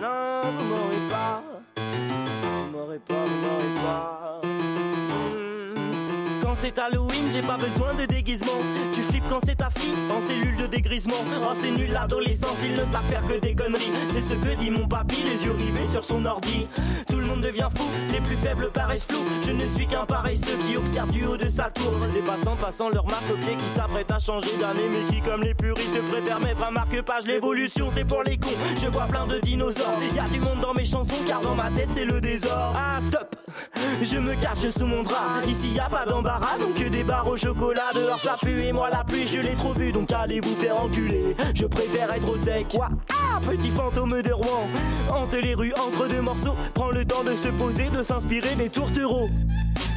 Non, 0.00 0.42
vous 0.58 0.64
m'aurez 0.64 1.08
pas. 1.10 1.42
Vous 1.76 2.70
m'aurez 2.72 2.98
pas, 2.98 3.24
vous 3.24 3.36
m'aurez 3.36 3.74
pas 3.84 4.19
c'est 6.60 6.78
Halloween, 6.78 7.30
j'ai 7.32 7.40
pas 7.40 7.56
besoin 7.56 7.94
de 7.94 8.04
déguisement. 8.04 8.58
Tu 8.92 9.02
flippes 9.02 9.24
quand 9.30 9.38
c'est 9.44 9.56
ta 9.56 9.70
fille 9.70 9.94
en 10.10 10.20
cellule 10.20 10.56
de 10.56 10.66
dégrisement. 10.66 11.14
Oh, 11.42 11.54
c'est 11.60 11.70
nul 11.70 11.90
l'adolescence, 11.90 12.56
ils 12.62 12.72
ne 12.72 12.84
savent 12.92 13.08
faire 13.08 13.26
que 13.26 13.38
des 13.38 13.54
conneries. 13.54 13.92
C'est 14.08 14.20
ce 14.20 14.34
que 14.34 14.54
dit 14.56 14.70
mon 14.70 14.86
papy, 14.86 15.22
les 15.22 15.44
yeux 15.44 15.52
rivés 15.52 15.86
sur 15.86 16.04
son 16.04 16.24
ordi. 16.26 16.66
Tout 17.08 17.16
le 17.16 17.24
monde 17.24 17.40
devient 17.40 17.68
fou, 17.74 17.84
les 18.12 18.20
plus 18.20 18.36
faibles 18.36 18.70
paraissent 18.72 19.04
flous. 19.04 19.24
Je 19.42 19.52
ne 19.52 19.66
suis 19.66 19.86
qu'un 19.86 20.04
paresseux 20.04 20.58
qui 20.66 20.76
observe 20.76 21.10
du 21.10 21.24
haut 21.24 21.36
de 21.36 21.48
sa 21.48 21.70
tour. 21.70 21.92
Les 22.14 22.20
passants 22.20 22.56
passant 22.56 22.90
leur 22.90 23.06
marque 23.06 23.24
pied 23.24 23.56
qui 23.64 23.70
s'apprêtent 23.70 24.10
à 24.10 24.18
changer 24.18 24.56
d'année, 24.58 24.88
mais 24.90 25.14
qui, 25.14 25.22
comme 25.22 25.42
les 25.42 25.54
puristes, 25.54 25.98
préfèrent 26.10 26.40
mettre 26.40 26.62
un 26.62 26.72
marque-page. 26.72 27.24
L'évolution, 27.26 27.88
c'est 27.94 28.04
pour 28.04 28.22
les 28.22 28.36
cons. 28.36 28.48
Je 28.80 28.88
vois 28.88 29.06
plein 29.06 29.26
de 29.26 29.38
dinosaures. 29.38 29.98
Y 30.14 30.18
a 30.18 30.24
du 30.24 30.40
monde 30.40 30.60
dans 30.60 30.74
mes 30.74 30.84
chansons, 30.84 31.24
car 31.26 31.40
dans 31.40 31.54
ma 31.54 31.70
tête, 31.70 31.88
c'est 31.94 32.04
le 32.04 32.20
désordre. 32.20 32.74
Ah, 32.76 33.00
stop! 33.00 33.34
Je 34.02 34.18
me 34.18 34.34
cache 34.34 34.68
sous 34.70 34.86
mon 34.86 35.02
drap. 35.02 35.42
Ici 35.46 35.70
y 35.70 35.80
a 35.80 35.88
pas 35.88 36.04
d'embarras, 36.06 36.49
donc 36.58 36.74
que 36.74 36.88
des 36.88 37.02
barres 37.02 37.28
au 37.28 37.36
chocolat. 37.36 37.92
Dehors 37.94 38.18
ça 38.18 38.36
pue 38.40 38.64
et 38.64 38.72
moi 38.72 38.90
la 38.90 39.04
pluie, 39.04 39.26
je 39.26 39.38
l'ai 39.38 39.54
trop 39.54 39.72
vu, 39.72 39.92
donc 39.92 40.10
allez 40.12 40.40
vous 40.40 40.54
faire 40.56 40.80
enculer. 40.82 41.36
Je 41.54 41.66
préfère 41.66 42.12
être 42.14 42.30
au 42.30 42.36
sec. 42.36 42.66
Quoi 42.72 42.88
Ah, 43.10 43.40
petit 43.40 43.70
fantôme 43.70 44.22
de 44.22 44.32
Rouen. 44.32 44.68
Hante 45.10 45.34
les 45.34 45.54
rues 45.54 45.72
entre 45.74 46.08
deux 46.08 46.20
morceaux. 46.20 46.54
Prends 46.74 46.90
le 46.90 47.04
temps 47.04 47.24
de 47.24 47.34
se 47.34 47.48
poser, 47.48 47.90
de 47.90 48.02
s'inspirer 48.02 48.54
des 48.56 48.68
tourtereaux. 48.68 49.28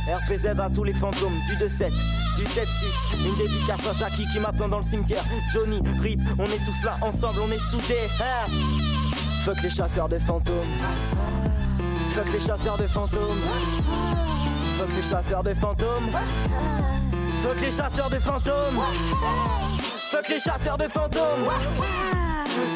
RPZ 0.07 0.47
à 0.59 0.69
tous 0.69 0.83
les 0.83 0.91
fantômes 0.93 1.33
du 1.47 1.55
2-7, 1.55 1.89
du 2.37 2.43
7-6. 2.43 3.25
Une 3.25 3.37
dédicace 3.37 3.87
à 3.87 3.93
Jackie 3.93 4.25
qui 4.33 4.39
m'attend 4.39 4.67
dans 4.67 4.77
le 4.77 4.83
cimetière. 4.83 5.23
Johnny, 5.53 5.81
Rip, 6.01 6.19
on 6.37 6.45
est 6.45 6.65
tous 6.65 6.83
là 6.83 6.97
ensemble, 7.01 7.39
on 7.47 7.51
est 7.51 7.61
soudés. 7.69 8.09
Ah. 8.19 8.45
Fuck 9.45 9.61
les 9.63 9.69
chasseurs 9.69 10.09
de 10.09 10.19
fantômes. 10.19 10.53
Fuck 12.11 12.33
les 12.33 12.39
chasseurs 12.39 12.77
de 12.77 12.87
fantômes. 12.87 13.39
Fuck 14.83 14.95
les 14.97 15.01
chasseurs 15.01 15.43
de 15.43 15.53
fantômes. 15.53 16.11
Fuck 17.41 17.61
les 17.61 17.71
chasseurs 17.71 18.09
de 18.09 18.19
fantômes. 18.19 18.83
Fuck 20.11 20.27
les 20.27 20.39
chasseurs 20.41 20.77
de 20.77 20.87
fantômes. 20.89 21.49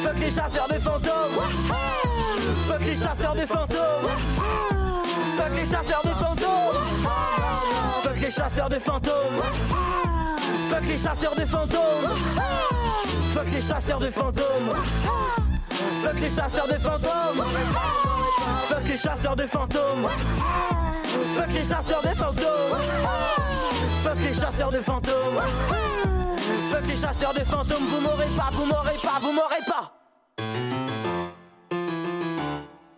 Fuck 0.02 0.18
les 0.18 0.30
chasseurs 0.30 0.68
de 0.68 0.78
fantômes. 0.78 1.42
Fuck 2.66 2.80
les 2.80 2.94
chasseurs 2.94 3.34
de 3.34 3.44
fantômes. 3.44 4.08
Fuck 5.36 5.54
les 5.54 5.66
chasseurs 5.66 6.02
de 6.02 6.14
fantômes. 6.14 6.70
Fuck 8.02 8.16
les 8.22 8.30
chasseurs 8.30 8.70
de 8.70 8.78
fantômes. 8.78 9.42
Fuck 10.70 10.88
les 10.88 10.98
chasseurs 10.98 11.34
de 11.34 11.44
fantômes. 11.44 11.84
Fuck 13.34 13.52
les 13.52 13.60
chasseurs 13.60 14.00
de 14.00 14.10
fantômes. 14.10 14.72
Fuck 16.02 16.20
les 16.22 16.30
chasseurs 16.30 16.68
de 16.68 16.78
fantômes. 16.78 17.44
Les 18.88 18.96
chasseurs 18.96 19.36
de 19.36 19.46
fantômes. 19.46 20.08
Fuck 21.36 21.48
les 21.54 21.64
chasseurs 21.64 22.02
de 22.02 22.08
fantômes. 22.08 22.78
Fuck 24.02 24.18
les 24.20 24.34
chasseurs 24.34 24.70
de 24.70 24.80
fantômes. 24.80 25.42
Fuck 26.70 26.86
les 26.88 26.96
chasseurs 26.96 27.34
de 27.34 27.40
fantômes. 27.40 27.86
Vous 27.86 28.00
m'aurez 28.00 28.28
pas, 28.36 28.50
vous 28.52 28.64
m'aurez 28.64 28.96
pas, 29.02 29.18
vous 29.20 29.32
m'aurez 29.32 29.62
pas. 29.66 29.92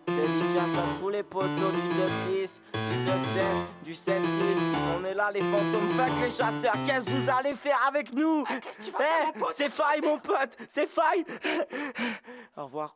Dédicace 0.07 0.77
à 0.77 0.99
tous 0.99 1.09
les 1.09 1.23
poteaux 1.23 1.47
du 1.47 1.81
2-6, 2.29 2.61
du 2.73 3.09
2-7, 3.09 3.41
du 3.83 3.93
7-6. 3.93 4.19
On 4.99 5.05
est 5.05 5.13
là, 5.13 5.31
les 5.33 5.41
fantômes. 5.41 5.89
Fuck 5.97 6.21
les 6.21 6.29
chasseurs. 6.29 6.75
Qu'est-ce 6.85 7.05
que 7.05 7.11
vous 7.11 7.29
allez 7.29 7.55
faire 7.55 7.79
avec 7.87 8.13
nous? 8.13 8.43
Eh, 8.51 8.59
C'est 9.55 9.71
faille, 9.71 10.01
mon 10.01 10.17
pote. 10.19 10.57
C'est 10.67 10.89
faille. 10.89 11.23
Au 12.57 12.65
revoir. 12.65 12.95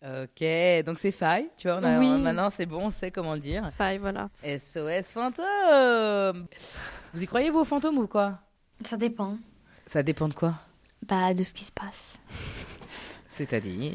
Ok, 0.00 0.44
donc 0.86 0.98
c'est 1.00 1.10
faille, 1.10 1.48
tu 1.56 1.66
vois, 1.68 1.78
on 1.78 1.82
a- 1.84 1.98
Oui. 1.98 2.06
on- 2.06 2.18
maintenant 2.18 2.50
c'est 2.50 2.66
bon, 2.66 2.86
on 2.86 2.90
sait 2.92 3.10
comment 3.10 3.34
le 3.34 3.40
dire. 3.40 3.68
Faille, 3.76 3.98
voilà. 3.98 4.30
SOS 4.44 5.10
fantôme 5.12 6.46
Vous 7.12 7.22
y 7.22 7.26
croyez 7.26 7.50
vous 7.50 7.58
aux 7.60 7.64
fantômes 7.64 7.98
ou 7.98 8.06
quoi? 8.06 8.38
Ça 8.84 8.96
dépend. 8.96 9.36
Ça 9.86 10.02
dépend 10.04 10.28
de 10.28 10.34
quoi? 10.34 10.54
Bah, 11.06 11.34
de 11.34 11.42
ce 11.42 11.52
qui 11.52 11.64
se 11.64 11.72
passe. 11.72 12.14
C'est-à-dire? 13.28 13.94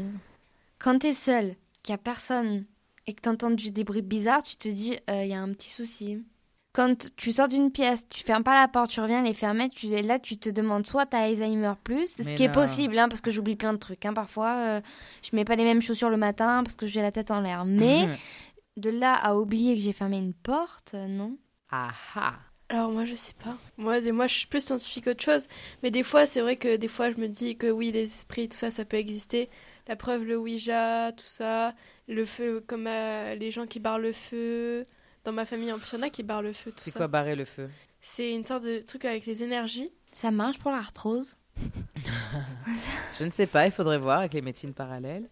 Quand 0.79 0.99
t'es 0.99 1.13
seul, 1.13 1.55
qu'il 1.81 1.93
y 1.93 1.95
a 1.95 1.97
personne 1.97 2.65
et 3.07 3.13
que 3.13 3.21
t'entends 3.21 3.51
du- 3.51 3.71
des 3.71 3.83
bruits 3.85 4.01
bizarres, 4.01 4.43
tu 4.43 4.55
te 4.57 4.67
dis, 4.67 4.97
il 5.07 5.27
y 5.27 5.33
a 5.33 5.39
un 5.41 5.53
petit 5.53 5.69
souci. 5.69 6.25
Quand 6.73 7.11
tu 7.17 7.31
sors 7.31 7.47
d'une 7.47 7.71
pièce, 7.71 8.07
tu 8.07 8.23
fermes 8.23 8.43
pas 8.43 8.55
la 8.55 8.67
porte, 8.67 8.89
tu 8.89 8.99
reviens 8.99 9.21
les 9.21 9.35
fermer, 9.35 9.69
tu, 9.69 9.87
là 9.89 10.17
tu 10.17 10.37
te 10.39 10.49
demandes 10.49 10.87
soit 10.87 11.05
t'as 11.05 11.19
Alzheimer 11.19 11.73
plus, 11.83 12.15
ce 12.15 12.23
Mais 12.23 12.33
qui 12.33 12.43
est 12.43 12.51
possible, 12.51 12.97
hein, 12.97 13.07
parce 13.09 13.21
que 13.21 13.29
j'oublie 13.29 13.55
plein 13.55 13.73
de 13.73 13.77
trucs. 13.77 14.03
Hein, 14.07 14.13
parfois, 14.13 14.55
euh, 14.57 14.81
je 15.21 15.35
mets 15.35 15.45
pas 15.45 15.55
les 15.55 15.65
mêmes 15.65 15.83
chaussures 15.83 16.09
le 16.09 16.17
matin 16.17 16.63
parce 16.63 16.75
que 16.75 16.87
j'ai 16.87 17.03
la 17.03 17.11
tête 17.11 17.29
en 17.29 17.41
l'air. 17.41 17.63
Mais 17.65 18.09
de 18.77 18.89
là 18.89 19.13
à 19.13 19.35
oublier 19.35 19.75
que 19.75 19.81
j'ai 19.83 19.93
fermé 19.93 20.17
une 20.17 20.33
porte, 20.33 20.95
euh, 20.95 21.07
non. 21.07 21.37
Ah 21.69 21.91
ah 22.15 22.39
Alors 22.69 22.89
moi 22.89 23.05
je 23.05 23.13
sais 23.13 23.35
pas. 23.43 23.55
Moi, 23.77 24.01
moi 24.11 24.25
je 24.25 24.33
suis 24.33 24.47
plus 24.47 24.65
scientifique 24.65 25.05
qu'autre 25.05 25.23
chose. 25.23 25.47
Mais 25.83 25.91
des 25.91 26.01
fois 26.01 26.25
c'est 26.25 26.41
vrai 26.41 26.55
que 26.55 26.75
des 26.75 26.87
fois 26.87 27.11
je 27.11 27.17
me 27.17 27.27
dis 27.27 27.55
que 27.55 27.69
oui 27.69 27.91
les 27.91 28.03
esprits 28.11 28.49
tout 28.49 28.57
ça 28.57 28.71
ça 28.71 28.83
peut 28.83 28.97
exister. 28.97 29.51
La 29.87 29.95
preuve 29.95 30.23
le 30.23 30.37
Ouija 30.37 31.11
tout 31.11 31.23
ça, 31.23 31.75
le 32.07 32.25
feu 32.25 32.63
comme 32.65 32.87
euh, 32.87 33.35
les 33.35 33.51
gens 33.51 33.67
qui 33.67 33.79
barrent 33.79 33.99
le 33.99 34.13
feu. 34.13 34.87
Dans 35.23 35.31
ma 35.31 35.45
famille 35.45 35.71
en 35.71 35.79
plus 35.79 35.93
il 35.93 35.95
y 35.97 35.99
en 35.99 36.03
a 36.05 36.09
qui 36.09 36.23
barrent 36.23 36.41
le 36.41 36.53
feu 36.53 36.71
tout 36.71 36.77
C'est 36.79 36.91
ça. 36.91 36.99
quoi 36.99 37.07
barrer 37.07 37.35
le 37.35 37.45
feu? 37.45 37.69
C'est 38.01 38.31
une 38.31 38.43
sorte 38.45 38.63
de 38.63 38.79
truc 38.81 39.05
avec 39.05 39.25
les 39.25 39.43
énergies. 39.43 39.89
Ça 40.11 40.31
marche 40.31 40.59
pour 40.59 40.71
l'arthrose. 40.71 41.37
Je 43.19 43.23
ne 43.25 43.31
sais 43.31 43.47
pas, 43.47 43.65
il 43.65 43.71
faudrait 43.71 43.97
voir 43.99 44.19
avec 44.19 44.33
les 44.33 44.41
médecines 44.41 44.73
parallèles. 44.73 45.29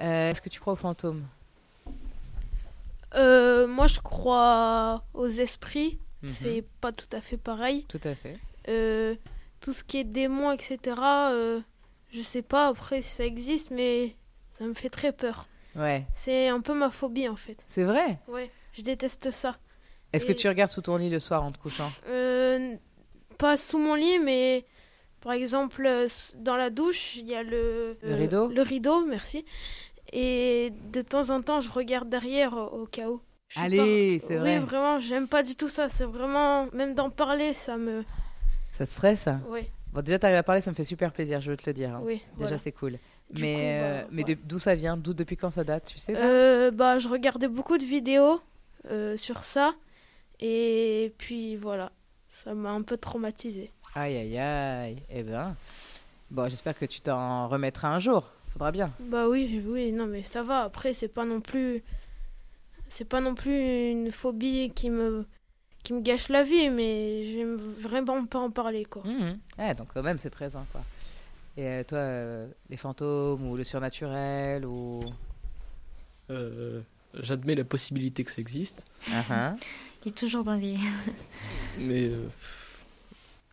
Euh, 0.00 0.30
Est-ce 0.30 0.42
que 0.42 0.48
tu 0.48 0.60
crois 0.60 0.74
aux 0.74 0.76
fantômes? 0.76 1.24
Euh, 3.14 3.66
moi, 3.66 3.86
je 3.86 4.00
crois 4.00 5.04
aux 5.14 5.28
esprits. 5.28 5.98
Mhm. 6.22 6.28
C'est 6.28 6.64
pas 6.80 6.92
tout 6.92 7.06
à 7.12 7.20
fait 7.20 7.36
pareil. 7.36 7.84
Tout 7.88 8.00
à 8.04 8.14
fait. 8.14 8.34
Euh, 8.68 9.14
tout 9.60 9.72
ce 9.72 9.84
qui 9.84 9.98
est 9.98 10.04
démons, 10.04 10.52
etc. 10.52 10.78
euh, 11.30 11.60
je 12.12 12.20
sais 12.20 12.42
pas 12.42 12.68
après 12.68 13.02
si 13.02 13.10
ça 13.14 13.24
existe, 13.24 13.70
mais 13.70 14.16
ça 14.52 14.64
me 14.64 14.74
fait 14.74 14.90
très 14.90 15.12
peur. 15.12 15.46
Ouais, 15.74 16.04
C'est 16.14 16.48
un 16.48 16.60
peu 16.60 16.74
ma 16.74 16.90
phobie 16.90 17.28
en 17.28 17.36
fait. 17.36 17.64
c'est 17.66 17.84
vrai? 17.84 18.18
Ouais, 18.28 18.50
je 18.72 18.82
déteste 18.82 19.30
ça. 19.30 19.56
Est-ce 20.12 20.26
que 20.26 20.32
tu 20.32 20.48
regardes 20.48 20.70
sous 20.70 20.82
ton 20.82 20.96
lit 20.96 21.08
le 21.10 21.18
soir 21.20 21.42
en 21.42 21.52
te 21.52 21.58
couchant? 21.58 21.90
Euh, 22.08 22.74
pas 23.38 23.56
sous 23.56 23.78
mon 23.78 23.94
lit, 23.94 24.18
mais 24.18 24.66
par 25.20 25.32
exemple 25.32 25.84
euh, 25.86 26.06
dans 26.36 26.56
la 26.56 26.68
douche, 26.70 27.16
il 27.16 27.26
y 27.26 27.34
a 27.34 27.42
le, 27.42 27.96
Le 28.02 28.14
rideau? 28.14 28.48
Le 28.48 28.62
rideau, 28.62 29.06
merci. 29.06 29.44
Et 30.12 30.72
de 30.92 31.00
temps 31.00 31.30
en 31.30 31.40
temps, 31.40 31.60
je 31.60 31.70
regarde 31.70 32.10
derrière 32.10 32.52
au, 32.54 32.84
cas 32.84 33.08
où. 33.08 33.22
Je 33.48 33.60
Allez, 33.60 34.18
pas- 34.20 34.26
c'est 34.26 34.34
oui, 34.34 34.40
vrai. 34.40 34.58
vraiment, 34.58 35.00
j'aime 35.00 35.26
pas 35.28 35.42
du 35.42 35.56
tout 35.56 35.68
ça. 35.68 35.88
C'est 35.88 36.04
vraiment, 36.04 36.66
même 36.72 36.94
d'en 36.94 37.08
parler, 37.08 37.54
ça 37.54 37.78
me. 37.78 38.04
Ça 38.72 38.86
te 38.86 38.90
stresse 38.92 39.28
Ouais, 39.48 39.70
Bon, 39.92 40.00
déjà, 40.02 40.18
t'arrives 40.18 40.36
à 40.38 40.42
parler, 40.42 40.60
ça 40.62 40.70
me 40.70 40.76
fait 40.76 40.84
super 40.84 41.12
plaisir, 41.12 41.40
je 41.40 41.50
veux 41.50 41.56
te 41.56 41.64
le 41.68 41.72
dire. 41.74 41.94
hein. 41.94 42.00
oui. 42.04 42.14
Déjà, 42.34 42.38
voilà. 42.38 42.58
c'est 42.58 42.72
cool. 42.72 42.98
Du 43.30 43.42
mais 43.42 43.54
coup, 43.54 43.60
euh, 43.60 44.02
bah, 44.02 44.08
mais 44.10 44.24
d'où 44.44 44.58
ça 44.58 44.74
vient? 44.74 44.96
D'où 44.96 45.14
depuis 45.14 45.36
quand 45.36 45.50
ça 45.50 45.64
date? 45.64 45.84
Tu 45.86 45.98
sais 45.98 46.14
ça? 46.14 46.22
Euh, 46.24 46.70
bah, 46.70 46.98
je 46.98 47.08
regardais 47.08 47.48
beaucoup 47.48 47.78
de 47.78 47.84
vidéos 47.84 48.40
euh, 48.90 49.16
sur 49.16 49.44
ça. 49.44 49.74
Et 50.40 51.14
puis 51.18 51.56
voilà, 51.56 51.92
ça 52.28 52.54
m'a 52.54 52.70
un 52.70 52.82
peu 52.82 52.96
traumatisé. 52.96 53.70
Aïe, 53.94 54.16
aïe, 54.16 54.38
aïe. 54.38 55.02
Eh 55.10 55.22
ben, 55.22 55.54
bon, 56.30 56.48
j'espère 56.48 56.78
que 56.78 56.86
tu 56.86 57.00
t'en 57.00 57.48
remettras 57.48 57.88
un 57.94 57.98
jour. 57.98 58.30
Faudra 58.50 58.72
bien. 58.72 58.92
Bah 59.00 59.28
oui, 59.28 59.62
oui, 59.66 59.92
non, 59.92 60.06
mais 60.06 60.22
ça 60.22 60.42
va. 60.42 60.62
Après, 60.62 60.92
c'est 60.94 61.08
pas 61.08 61.24
non 61.24 61.40
plus. 61.40 61.82
C'est 62.88 63.06
pas 63.06 63.20
non 63.20 63.34
plus 63.34 63.90
une 63.90 64.10
phobie 64.12 64.70
qui 64.74 64.90
me. 64.90 65.26
qui 65.82 65.92
me 65.94 66.00
gâche 66.00 66.28
la 66.28 66.42
vie, 66.42 66.68
mais 66.70 67.24
j'aime 67.32 67.56
vraiment 67.56 68.26
pas 68.26 68.38
en 68.40 68.50
parler, 68.50 68.84
quoi. 68.84 69.02
Ouais, 69.58 69.74
donc 69.74 69.88
quand 69.94 70.02
même, 70.02 70.18
c'est 70.18 70.30
présent, 70.30 70.66
quoi. 70.72 70.82
Et 71.56 71.66
euh, 71.66 71.84
toi, 71.84 71.98
euh, 71.98 72.48
les 72.70 72.76
fantômes 72.76 73.46
ou 73.48 73.56
le 73.56 73.64
surnaturel 73.64 74.64
ou... 74.64 75.00
Euh, 76.30 76.80
J'admets 77.20 77.54
la 77.54 77.64
possibilité 77.64 78.24
que 78.24 78.30
ça 78.30 78.40
existe, 78.40 78.86
Ah, 79.12 79.22
ah. 79.30 79.52
Il 80.04 80.08
est 80.08 80.14
toujours 80.16 80.44
dans 80.44 80.54
les. 80.54 80.76
mais 81.78 82.06
euh, 82.06 82.28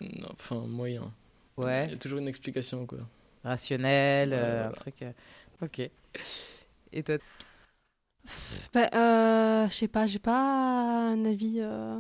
non, 0.02 0.30
enfin 0.32 0.56
moyen. 0.68 1.12
Il 1.58 1.62
y 1.62 1.66
Ouais, 1.66 1.92
a 1.94 1.98
toujours 1.98 2.20
une 2.20 2.28
explication 2.28 2.86
quoi. 2.86 3.00
rationnel, 3.44 4.30
Ouais, 4.30 4.36
euh, 4.38 4.60
un 4.62 4.68
voilà. 4.70 4.76
truc... 4.78 5.02
euh, 5.02 5.12
Ok. 5.62 5.80
Et 6.94 7.04
toi 7.04 7.18
Bah, 8.74 8.90
euh, 8.94 9.68
je 9.70 9.74
sais 9.74 9.88
pas, 9.88 10.08
j'ai 10.08 10.20
pas 10.20 10.40
un 11.12 11.26
avis. 11.26 11.58
euh, 11.60 12.00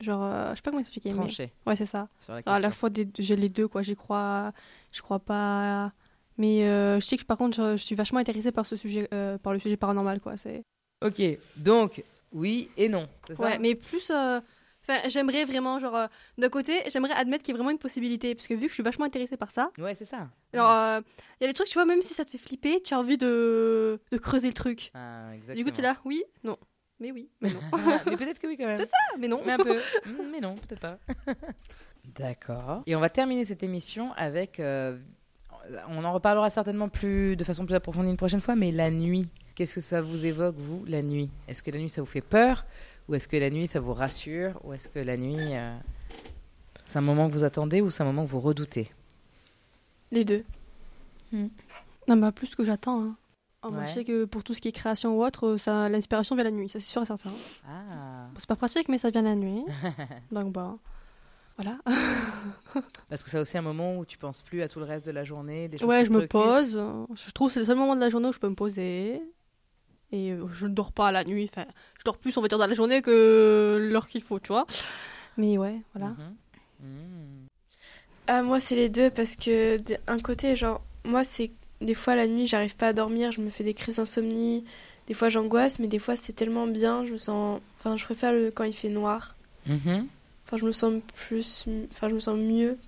genre, 0.00 0.22
euh, 0.24 0.50
je 0.50 0.56
sais 0.56 0.62
pas 0.62 0.70
comment 0.70 0.80
expliquer. 0.80 1.10
mais- 1.10 1.16
tranché 1.16 1.52
Ouais, 1.66 1.74
c'est 1.76 1.86
ça. 1.86 2.08
la 2.28 2.34
À 2.34 2.40
la 2.40 2.68
question. 2.68 2.70
fois, 2.72 2.90
des- 2.90 3.08
j'ai 3.18 3.34
les 3.36 3.48
deux, 3.48 3.66
quoi. 3.66 3.82
J'y 3.82 3.96
crois, 3.96 4.52
je 4.92 5.00
crois 5.02 5.18
pas. 5.20 5.92
Mais 6.36 6.64
euh, 6.68 7.00
je 7.00 7.06
sais 7.06 7.16
que 7.16 7.24
par 7.24 7.38
contre, 7.38 7.56
je, 7.56 7.76
je 7.78 7.82
suis 7.82 7.94
vachement 7.96 8.20
intéressée 8.20 8.52
par 8.52 8.66
ce 8.66 8.76
sujet, 8.76 9.08
euh, 9.14 9.38
par 9.38 9.52
le 9.54 9.58
sujet 9.58 9.76
paranormal, 9.76 10.20
quoi. 10.20 10.36
C'est. 10.36 10.62
Ok, 11.02 11.22
donc, 11.56 12.02
oui 12.32 12.70
et 12.76 12.88
non, 12.88 13.08
c'est 13.26 13.34
ça? 13.36 13.44
Ouais, 13.44 13.58
mais 13.58 13.74
plus. 13.74 14.10
euh, 14.10 14.40
Enfin, 14.90 15.06
j'aimerais 15.10 15.44
vraiment, 15.44 15.78
genre, 15.78 15.94
euh, 15.96 16.06
d'un 16.38 16.48
côté, 16.48 16.80
j'aimerais 16.90 17.12
admettre 17.12 17.44
qu'il 17.44 17.52
y 17.52 17.54
a 17.54 17.58
vraiment 17.58 17.70
une 17.72 17.78
possibilité, 17.78 18.34
parce 18.34 18.46
que 18.48 18.54
vu 18.54 18.62
que 18.62 18.68
je 18.68 18.74
suis 18.74 18.82
vachement 18.82 19.04
intéressée 19.04 19.36
par 19.36 19.50
ça, 19.50 19.70
Ouais, 19.78 19.94
c'est 19.94 20.06
ça. 20.06 20.30
genre, 20.54 20.70
euh, 20.72 21.00
il 21.40 21.44
y 21.44 21.44
a 21.44 21.48
des 21.48 21.52
trucs, 21.52 21.68
tu 21.68 21.74
vois, 21.74 21.84
même 21.84 22.00
si 22.00 22.14
ça 22.14 22.24
te 22.24 22.30
fait 22.30 22.38
flipper, 22.38 22.80
tu 22.82 22.94
as 22.94 22.98
envie 22.98 23.18
de, 23.18 24.00
de 24.10 24.16
creuser 24.18 24.46
le 24.48 24.54
truc. 24.54 24.90
Ah, 24.94 25.24
Du 25.32 25.40
coup, 25.40 25.44
exactement. 25.50 25.70
tu 25.72 25.78
es 25.80 25.82
là, 25.82 25.96
oui, 26.06 26.24
non. 26.42 26.56
Mais 27.00 27.12
oui, 27.12 27.28
mais 27.42 27.50
non. 27.50 27.60
mais 28.06 28.16
peut-être 28.16 28.40
que 28.40 28.46
oui 28.46 28.56
quand 28.56 28.66
même. 28.66 28.78
C'est 28.78 28.86
ça, 28.86 28.96
mais 29.18 29.28
non. 29.28 29.42
Mais 29.44 29.52
un 29.52 29.58
peu. 29.58 29.76
Mm, 30.06 30.30
mais 30.32 30.40
non, 30.40 30.56
peut-être 30.56 30.80
pas. 30.80 30.98
D'accord. 32.18 32.82
Et 32.86 32.96
on 32.96 33.00
va 33.00 33.10
terminer 33.10 33.44
cette 33.44 33.62
émission 33.62 34.12
avec. 34.16 34.58
euh, 34.60 34.96
on 35.88 36.02
en 36.04 36.12
reparlera 36.12 36.48
certainement 36.50 36.88
plus 36.88 37.36
de 37.36 37.44
façon 37.44 37.66
plus 37.66 37.74
approfondie 37.74 38.08
une 38.10 38.16
prochaine 38.16 38.40
fois, 38.40 38.56
mais 38.56 38.72
la 38.72 38.90
nuit. 38.90 39.28
Qu'est-ce 39.58 39.74
que 39.74 39.80
ça 39.80 40.00
vous 40.00 40.24
évoque, 40.24 40.54
vous, 40.56 40.84
la 40.86 41.02
nuit? 41.02 41.32
Est-ce 41.48 41.64
que 41.64 41.72
la 41.72 41.78
nuit, 41.80 41.90
ça 41.90 42.00
vous 42.00 42.06
fait 42.06 42.20
peur? 42.20 42.64
Ou 43.08 43.16
est-ce 43.16 43.26
que 43.26 43.36
la 43.36 43.50
nuit, 43.50 43.66
ça 43.66 43.80
vous 43.80 43.92
rassure? 43.92 44.60
Ou 44.62 44.72
est-ce 44.72 44.88
que 44.88 45.00
la 45.00 45.16
nuit, 45.16 45.56
euh, 45.56 45.76
c'est 46.86 46.98
un 46.98 47.02
moment 47.02 47.26
que 47.28 47.32
vous 47.34 47.42
attendez 47.42 47.80
ou 47.80 47.90
c'est 47.90 48.04
un 48.04 48.06
moment 48.06 48.24
que 48.24 48.30
vous 48.30 48.38
redoutez? 48.38 48.88
Les 50.12 50.24
deux. 50.24 50.44
Non, 51.32 52.16
bah, 52.16 52.30
plus 52.30 52.54
que 52.54 52.62
j'attends. 52.62 53.02
hein. 53.02 53.16
Oh, 53.64 53.70
moi, 53.72 53.80
Ouais. 53.80 53.86
je 53.88 53.94
sais 53.94 54.04
que 54.04 54.26
pour 54.26 54.44
tout 54.44 54.54
ce 54.54 54.60
qui 54.60 54.68
est 54.68 54.72
création 54.72 55.18
ou 55.18 55.24
autre, 55.24 55.56
ça, 55.56 55.88
l'inspiration 55.88 56.36
vient 56.36 56.44
la 56.44 56.52
nuit, 56.52 56.68
ça 56.68 56.78
c'est 56.78 56.86
sûr 56.86 57.02
et 57.02 57.06
certain. 57.06 57.30
Ah. 57.68 58.28
Bon, 58.32 58.36
c'est 58.38 58.46
pas 58.48 58.54
pratique, 58.54 58.88
mais 58.88 58.98
ça 58.98 59.10
vient 59.10 59.22
la 59.22 59.34
nuit. 59.34 59.64
Donc, 60.30 60.52
bah, 60.52 60.76
voilà. 61.56 61.78
Parce 63.08 63.24
que 63.24 63.30
c'est 63.30 63.40
aussi 63.40 63.58
un 63.58 63.62
moment 63.62 63.98
où 63.98 64.04
tu 64.06 64.18
penses 64.18 64.40
plus 64.42 64.62
à 64.62 64.68
tout 64.68 64.78
le 64.78 64.84
reste 64.84 65.06
de 65.06 65.10
la 65.10 65.24
journée, 65.24 65.66
des 65.66 65.78
choses 65.78 65.88
Ouais, 65.88 66.04
je 66.04 66.12
me 66.12 66.28
pose. 66.28 66.80
Je 67.16 67.30
trouve 67.32 67.48
que 67.48 67.54
c'est 67.54 67.60
le 67.60 67.66
seul 67.66 67.76
moment 67.76 67.96
de 67.96 68.00
la 68.00 68.08
journée 68.08 68.28
où 68.28 68.32
je 68.32 68.38
peux 68.38 68.48
me 68.48 68.54
poser. 68.54 69.20
Et 70.12 70.32
euh, 70.32 70.46
je 70.52 70.66
ne 70.66 70.74
dors 70.74 70.92
pas 70.92 71.12
la 71.12 71.24
nuit. 71.24 71.48
Enfin, 71.50 71.66
je 71.98 72.04
dors 72.04 72.16
plus, 72.16 72.36
on 72.36 72.42
va 72.42 72.48
dire, 72.48 72.58
dans 72.58 72.66
la 72.66 72.74
journée 72.74 73.02
que 73.02 73.78
l'heure 73.90 74.08
qu'il 74.08 74.22
faut, 74.22 74.40
tu 74.40 74.48
vois. 74.48 74.66
Mais 75.36 75.58
ouais, 75.58 75.80
voilà. 75.94 76.14
Mhm. 76.80 77.46
Ah, 78.26 78.42
moi, 78.42 78.60
c'est 78.60 78.76
les 78.76 78.88
deux 78.88 79.10
parce 79.10 79.36
que 79.36 79.78
d'un 79.78 80.18
côté, 80.18 80.54
genre, 80.56 80.82
moi, 81.04 81.24
c'est 81.24 81.50
des 81.80 81.94
fois 81.94 82.14
la 82.14 82.26
nuit, 82.26 82.46
j'arrive 82.46 82.76
pas 82.76 82.88
à 82.88 82.92
dormir, 82.92 83.32
je 83.32 83.40
me 83.40 83.50
fais 83.50 83.64
des 83.64 83.74
crises 83.74 83.96
d'insomnie. 83.96 84.64
Des 85.06 85.14
fois, 85.14 85.30
j'angoisse, 85.30 85.78
mais 85.78 85.86
des 85.86 85.98
fois, 85.98 86.16
c'est 86.16 86.34
tellement 86.34 86.66
bien, 86.66 87.04
je 87.06 87.12
me 87.12 87.16
sens. 87.16 87.60
Enfin, 87.78 87.96
je 87.96 88.04
préfère 88.04 88.32
le... 88.32 88.50
quand 88.50 88.64
il 88.64 88.74
fait 88.74 88.90
noir. 88.90 89.36
Mhm. 89.66 90.06
Enfin, 90.46 90.56
je 90.56 90.64
me 90.64 90.72
sens 90.72 90.94
plus. 91.14 91.66
Enfin, 91.90 92.08
je 92.08 92.14
me 92.14 92.20
sens 92.20 92.36
mieux. 92.38 92.78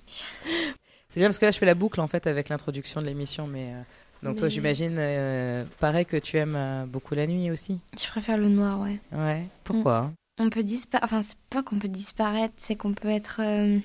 C'est 1.08 1.18
bien 1.20 1.28
parce 1.28 1.38
que 1.38 1.46
là, 1.46 1.50
je 1.50 1.58
fais 1.58 1.66
la 1.66 1.74
boucle 1.74 2.00
en 2.00 2.06
fait 2.06 2.26
avec 2.26 2.48
l'introduction 2.48 3.00
de 3.00 3.06
l'émission. 3.06 3.46
Mais 3.46 3.72
euh, 3.72 3.82
donc 4.22 4.36
toi, 4.36 4.48
j'imagine, 4.48 4.96
euh, 4.98 5.64
pareil 5.78 6.04
que 6.06 6.16
tu 6.16 6.36
aimes 6.36 6.56
euh, 6.56 6.84
beaucoup 6.86 7.14
la 7.14 7.26
nuit 7.26 7.50
aussi. 7.50 7.80
Je 8.00 8.06
préfère 8.08 8.36
le 8.38 8.48
noir, 8.48 8.80
ouais. 8.80 8.98
Ouais. 9.12 9.44
Pourquoi 9.64 10.12
On 10.38 10.50
peut 10.50 10.62
disparaître. 10.62 11.04
Enfin, 11.12 11.22
c'est 11.22 11.38
pas 11.48 11.62
qu'on 11.62 11.78
peut 11.78 11.88
disparaître, 11.88 12.54
c'est 12.58 12.76
qu'on 12.76 12.92
peut 12.94 13.08
être. 13.08 13.40
euh, 13.42 13.78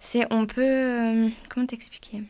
C'est. 0.00 0.26
On 0.32 0.46
peut. 0.46 0.62
euh, 0.62 1.28
Comment 1.48 1.66
t'expliquer? 1.66 2.22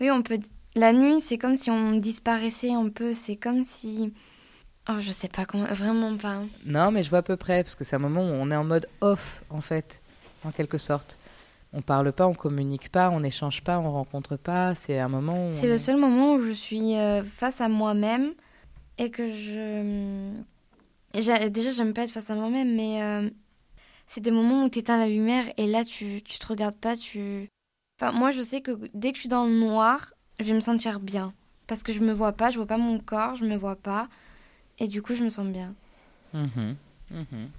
Oui, 0.00 0.10
on 0.10 0.22
peut. 0.22 0.38
La 0.74 0.92
nuit, 0.92 1.20
c'est 1.20 1.38
comme 1.38 1.56
si 1.56 1.70
on 1.70 1.96
disparaissait 1.96 2.72
un 2.72 2.88
peu. 2.88 3.12
C'est 3.12 3.36
comme 3.36 3.64
si. 3.64 4.12
Oh, 4.88 5.00
je 5.00 5.10
sais 5.10 5.28
pas 5.28 5.44
comment. 5.44 5.64
Vraiment 5.66 6.16
pas. 6.16 6.42
Non, 6.64 6.90
mais 6.90 7.02
je 7.02 7.10
vois 7.10 7.18
à 7.18 7.22
peu 7.22 7.36
près 7.36 7.62
parce 7.62 7.74
que 7.74 7.84
c'est 7.84 7.96
un 7.96 8.00
moment 8.00 8.22
où 8.22 8.32
on 8.32 8.50
est 8.50 8.56
en 8.56 8.64
mode 8.64 8.86
off 9.02 9.42
en 9.50 9.60
fait, 9.60 10.00
en 10.44 10.50
quelque 10.50 10.78
sorte. 10.78 11.17
On 11.72 11.82
parle 11.82 12.12
pas, 12.12 12.26
on 12.26 12.34
communique 12.34 12.90
pas, 12.90 13.10
on 13.10 13.20
n'échange 13.20 13.62
pas, 13.62 13.78
on 13.78 13.92
rencontre 13.92 14.36
pas. 14.36 14.74
C'est 14.74 14.98
un 14.98 15.08
moment. 15.08 15.50
C'est 15.50 15.66
on 15.66 15.70
le 15.70 15.78
seul 15.78 15.96
moment 15.98 16.34
où 16.34 16.42
je 16.42 16.50
suis 16.50 16.96
euh, 16.96 17.22
face 17.22 17.60
à 17.60 17.68
moi-même 17.68 18.32
et 18.96 19.10
que 19.10 19.30
je. 19.30 20.32
et 21.14 21.50
Déjà, 21.50 21.70
j'aime 21.70 21.92
pas 21.92 22.04
être 22.04 22.10
face 22.10 22.30
à 22.30 22.34
moi-même, 22.34 22.74
mais 22.74 23.02
euh, 23.02 23.28
c'est 24.06 24.22
des 24.22 24.30
moments 24.30 24.64
où 24.64 24.70
tu 24.70 24.78
éteins 24.78 24.96
la 24.96 25.08
lumière 25.08 25.44
et 25.58 25.66
là, 25.66 25.84
tu, 25.84 26.22
tu 26.24 26.38
te 26.38 26.46
regardes 26.46 26.76
pas. 26.76 26.96
tu... 26.96 27.48
Enfin, 28.00 28.12
moi, 28.12 28.30
je 28.30 28.42
sais 28.42 28.60
que 28.62 28.72
dès 28.94 29.10
que 29.10 29.16
je 29.16 29.20
suis 29.22 29.28
dans 29.28 29.44
le 29.44 29.52
noir, 29.52 30.12
je 30.40 30.44
vais 30.44 30.54
me 30.54 30.60
sentir 30.60 31.00
bien. 31.00 31.34
Parce 31.66 31.82
que 31.82 31.92
je 31.92 32.00
me 32.00 32.12
vois 32.12 32.32
pas, 32.32 32.50
je 32.50 32.56
vois 32.56 32.66
pas 32.66 32.78
mon 32.78 32.98
corps, 32.98 33.36
je 33.36 33.44
me 33.44 33.56
vois 33.56 33.76
pas. 33.76 34.08
Et 34.78 34.86
du 34.88 35.02
coup, 35.02 35.14
je 35.14 35.22
me 35.22 35.28
sens 35.30 35.46
bien. 35.48 35.74
Mhm, 36.32 36.76
mhm. 37.10 37.50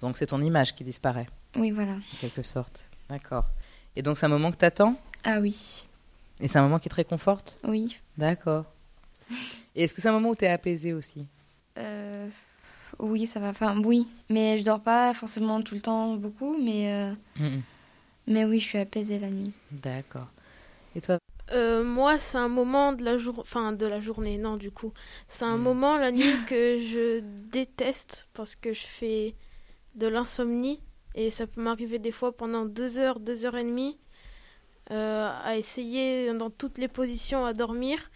Donc 0.00 0.16
c'est 0.16 0.26
ton 0.26 0.42
image 0.42 0.74
qui 0.74 0.82
disparaît 0.82 1.26
Oui, 1.56 1.70
voilà. 1.70 1.92
en 1.92 2.16
quelque 2.20 2.42
sorte. 2.42 2.84
D'accord. 3.12 3.44
Et 3.94 4.00
donc 4.02 4.16
c'est 4.16 4.24
un 4.24 4.30
moment 4.30 4.50
que 4.50 4.56
t'attends? 4.56 4.94
Ah 5.22 5.38
oui, 5.40 5.84
et 6.40 6.48
c'est 6.48 6.58
un 6.58 6.62
moment 6.62 6.78
qui 6.78 6.88
te 6.88 6.94
réconforte. 6.94 7.58
oui. 7.64 7.96
D'accord. 8.16 8.64
Et 9.74 9.84
est-ce 9.84 9.92
que 9.94 10.00
c'est 10.00 10.08
un 10.08 10.12
moment 10.12 10.30
où 10.30 10.34
t'es 10.34 10.48
apaisé 10.48 10.92
aussi? 10.94 11.26
Euh, 11.78 12.28
oui, 12.98 13.26
ça 13.26 13.38
va. 13.40 13.50
Enfin, 13.50 13.78
oui. 13.82 14.06
Mais 14.30 14.58
je 14.58 14.64
dors 14.64 14.80
pas 14.80 15.12
forcément 15.14 15.60
tout 15.62 15.74
le 15.74 15.80
temps 15.82 16.14
beaucoup, 16.16 16.56
mais, 16.58 16.92
euh, 16.92 17.14
Mhm. 17.38 17.62
mais 18.28 18.44
oui, 18.46 18.60
je 18.60 18.64
suis 18.66 18.78
apaisée 18.78 19.18
la 19.18 19.28
nuit. 19.30 19.52
D'accord. 19.70 20.28
Et 20.96 21.00
toi? 21.02 21.18
Euh, 21.52 21.84
moi, 21.84 22.16
c'est 22.18 22.38
un 22.38 22.48
moment 22.48 22.92
de 22.94 23.04
la 23.04 23.18
jour, 23.18 23.38
enfin 23.40 23.72
de 23.72 23.86
la 23.86 24.00
journée, 24.00 24.38
non 24.38 24.56
du 24.56 24.70
coup, 24.70 24.92
c'est 25.28 25.44
un 25.44 25.56
Hmm. 25.58 25.62
moment 25.62 25.96
la 25.98 26.10
nuit 26.12 26.34
que 26.48 26.78
je 26.80 27.20
déteste 27.50 28.26
parce 28.34 28.56
que 28.56 28.72
je 28.72 28.86
fais 28.86 29.34
de 29.96 30.06
l'insomnie 30.06 30.80
et 31.14 31.30
ça 31.30 31.46
peut 31.46 31.60
m'arriver 31.60 31.98
des 31.98 32.12
fois 32.12 32.36
pendant 32.36 32.64
deux 32.64 32.98
heures, 32.98 33.20
deux 33.20 33.44
heures 33.44 33.56
et 33.56 33.64
demie 33.64 33.98
euh, 34.90 35.30
à 35.44 35.56
essayer 35.56 36.32
dans 36.34 36.50
toutes 36.50 36.78
les 36.78 36.88
positions 36.88 37.44
à 37.44 37.52
dormir. 37.52 38.10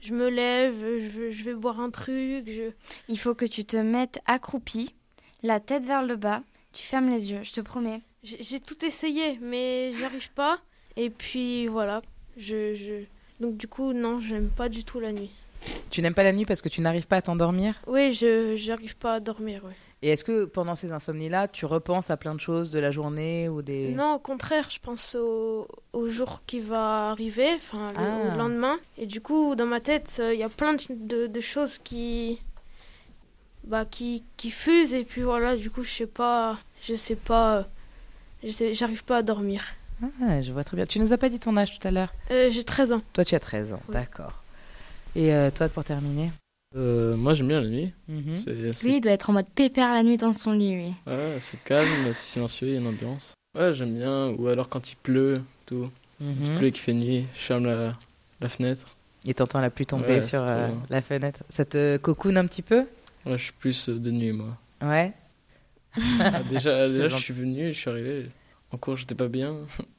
Je 0.00 0.14
me 0.14 0.28
lève, 0.28 0.74
je, 0.80 1.30
je 1.30 1.44
vais 1.44 1.54
boire 1.54 1.78
un 1.80 1.90
truc, 1.90 2.48
je, 2.48 2.72
Il 3.08 3.18
faut 3.18 3.34
que 3.34 3.44
tu 3.44 3.64
te 3.64 3.76
mettes 3.76 4.20
accroupi, 4.26 4.94
la 5.42 5.60
tête 5.60 5.84
vers 5.84 6.02
le 6.02 6.16
bas, 6.16 6.42
tu 6.72 6.82
fermes 6.82 7.08
les 7.08 7.30
yeux, 7.30 7.42
je 7.44 7.52
te 7.52 7.60
promets. 7.60 8.00
J'ai 8.24 8.60
tout 8.60 8.84
essayé, 8.84 9.38
mais 9.40 9.92
j'y 9.92 10.04
arrive 10.04 10.30
pas. 10.32 10.58
Et 10.96 11.10
puis 11.10 11.68
voilà, 11.68 12.02
je, 12.36 12.74
je... 12.74 13.04
donc 13.40 13.56
du 13.56 13.68
coup 13.68 13.92
non, 13.92 14.20
j'aime 14.20 14.48
pas 14.48 14.68
du 14.68 14.84
tout 14.84 15.00
la 15.00 15.12
nuit. 15.12 15.30
Tu 15.90 16.02
n'aimes 16.02 16.14
pas 16.14 16.24
la 16.24 16.32
nuit 16.32 16.46
parce 16.46 16.62
que 16.62 16.68
tu 16.68 16.80
n'arrives 16.80 17.06
pas 17.06 17.18
à 17.18 17.22
t'endormir? 17.22 17.80
Oui, 17.86 18.12
je 18.12 18.56
j'arrive 18.56 18.96
pas 18.96 19.14
à 19.14 19.20
dormir. 19.20 19.64
Ouais. 19.64 19.76
Et 20.04 20.08
est-ce 20.10 20.24
que 20.24 20.46
pendant 20.46 20.74
ces 20.74 20.90
insomnies-là, 20.90 21.46
tu 21.46 21.64
repenses 21.64 22.10
à 22.10 22.16
plein 22.16 22.34
de 22.34 22.40
choses 22.40 22.72
de 22.72 22.80
la 22.80 22.90
journée 22.90 23.48
ou 23.48 23.62
des... 23.62 23.92
Non, 23.92 24.14
au 24.14 24.18
contraire, 24.18 24.68
je 24.68 24.80
pense 24.80 25.14
au, 25.14 25.68
au 25.92 26.08
jour 26.08 26.42
qui 26.44 26.58
va 26.58 27.10
arriver, 27.10 27.50
enfin 27.54 27.92
le- 27.92 27.98
Ah. 28.32 28.34
lendemain. 28.36 28.78
Et 28.98 29.06
du 29.06 29.20
coup, 29.20 29.54
dans 29.54 29.66
ma 29.66 29.78
tête, 29.80 30.16
euh, 30.18 30.34
il 30.34 30.40
y 30.40 30.42
a 30.42 30.48
plein 30.48 30.74
de, 30.74 31.40
choses 31.40 31.78
qui, 31.78 32.40
bah, 33.64 33.84
qui, 33.84 34.24
qui 34.36 34.50
fusent. 34.50 34.92
Et 34.92 35.04
puis 35.04 35.22
voilà, 35.22 35.54
du 35.54 35.70
coup, 35.70 35.84
je 35.84 35.90
sais 35.92 36.06
pas, 36.08 36.58
je 36.82 36.94
sais 36.94 37.14
pas, 37.16 37.68
j'arrive 38.42 39.04
pas 39.04 39.18
à 39.18 39.22
dormir. 39.22 39.64
Ah, 40.20 40.42
je 40.42 40.50
vois 40.52 40.64
très 40.64 40.76
bien. 40.76 40.84
Tu 40.84 40.98
nous 40.98 41.12
as 41.12 41.16
pas 41.18 41.28
dit 41.28 41.38
ton 41.38 41.56
âge 41.56 41.78
tout 41.78 41.86
à 41.86 41.92
l'heure? 41.92 42.12
Euh, 42.32 42.50
J'ai 42.50 42.64
13 42.64 42.92
ans. 42.92 43.02
Toi, 43.12 43.24
tu 43.24 43.36
as 43.36 43.40
13 43.40 43.72
ans, 43.72 43.80
Oui. 43.86 43.92
d'accord. 43.94 44.42
Et 45.14 45.32
euh, 45.32 45.52
toi, 45.52 45.68
pour 45.68 45.84
terminer? 45.84 46.32
Euh, 46.76 47.16
moi, 47.16 47.34
j'aime 47.34 47.48
bien 47.48 47.60
la 47.60 47.68
nuit. 47.68 47.92
Mhm. 48.08 48.36
C'est- 48.36 48.82
Lui, 48.84 48.96
il 48.96 49.00
doit 49.00 49.12
être 49.12 49.28
en 49.30 49.34
mode 49.34 49.48
pépère 49.48 49.92
la 49.92 50.02
nuit 50.02 50.16
dans 50.16 50.32
son 50.32 50.52
lit, 50.52 50.74
lui. 50.74 50.94
ouais, 51.06 51.36
c'est 51.38 51.62
calme, 51.64 51.86
c'est 52.06 52.12
silencieux, 52.14 52.68
il 52.68 52.72
y 52.74 52.76
a 52.76 52.80
une 52.80 52.86
ambiance. 52.86 53.34
Ouais, 53.58 53.74
j'aime 53.74 53.96
bien. 53.98 54.28
Ou 54.30 54.48
alors 54.48 54.68
quand 54.68 54.90
il 54.90 54.96
pleut, 54.96 55.42
tout. 55.66 55.90
Mhm. 56.20 56.34
Il 56.44 56.54
pleut 56.54 56.66
et 56.68 56.72
qu'il 56.72 56.80
fait 56.80 56.94
nuit, 56.94 57.26
je 57.36 57.42
ferme 57.42 57.66
la, 57.66 57.92
la 58.40 58.48
fenêtre. 58.48 58.96
Et 59.26 59.34
t'entends 59.34 59.60
la 59.60 59.70
pluie 59.70 59.86
tomber 59.86 60.04
Ouais, 60.06 60.20
sur 60.22 60.42
euh, 60.42 60.68
la 60.88 61.02
fenêtre. 61.02 61.42
Ça 61.48 61.64
te 61.64 61.96
cocoune 61.98 62.36
un 62.38 62.46
petit 62.46 62.62
peu? 62.62 62.86
Ouais, 63.26 63.36
je 63.38 63.44
suis 63.44 63.52
plus 63.52 63.88
euh, 63.88 63.98
de 63.98 64.10
nuit, 64.10 64.32
moi. 64.32 64.56
Ouais. 64.82 65.12
Ah, 66.20 66.42
déjà, 66.50 66.86
Je 66.88 66.92
déjà 66.92 67.08
je 67.08 67.16
suis 67.22 67.34
venu, 67.34 67.72
je 67.72 67.78
suis 67.78 67.90
arrivé. 67.90 68.30
En 68.72 68.78
cours, 68.78 68.96
j'étais 68.96 69.14
pas 69.14 69.28
bien. 69.28 69.54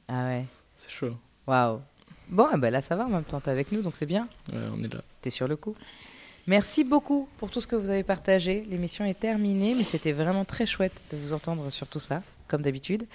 Ah 0.08 0.24
ouais. 0.26 0.44
C'est 0.76 0.90
chaud. 0.90 1.14
Waouh. 1.46 1.80
Bon, 2.28 2.48
eh 2.54 2.58
ben 2.58 2.70
là, 2.70 2.80
ça 2.80 2.96
va 2.96 3.04
en 3.04 3.08
même 3.10 3.22
temps. 3.24 3.40
T'es 3.40 3.50
avec 3.50 3.70
nous, 3.70 3.80
donc 3.82 3.94
c'est 3.96 4.06
bien. 4.06 4.28
Ouais, 4.52 4.58
on 4.76 4.82
est 4.82 4.92
là. 4.92 5.02
T'es 5.22 5.30
sur 5.30 5.46
le 5.46 5.56
coup. 5.56 5.76
Merci 6.46 6.84
beaucoup 6.84 7.26
pour 7.38 7.50
tout 7.50 7.58
ce 7.60 7.66
que 7.66 7.74
vous 7.76 7.88
avez 7.90 8.02
partagé. 8.02 8.66
L'émission 8.68 9.04
est 9.06 9.18
terminée, 9.18 9.74
mais 9.74 9.82
c'était 9.84 10.12
vraiment 10.12 10.44
très 10.44 10.66
chouette 10.66 11.02
de 11.10 11.16
vous 11.16 11.32
entendre 11.32 11.70
sur 11.70 11.86
tout 11.86 12.00
ça, 12.00 12.22
comme 12.48 12.60
d'habitude. 12.60 13.06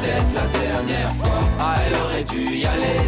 Peut-être 0.00 0.32
la 0.34 0.46
dernière 0.58 1.14
fois. 1.14 1.40
Ah, 1.58 1.74
elle 1.86 1.94
aurait 2.00 2.24
dû 2.24 2.56
y 2.56 2.64
aller. 2.64 3.00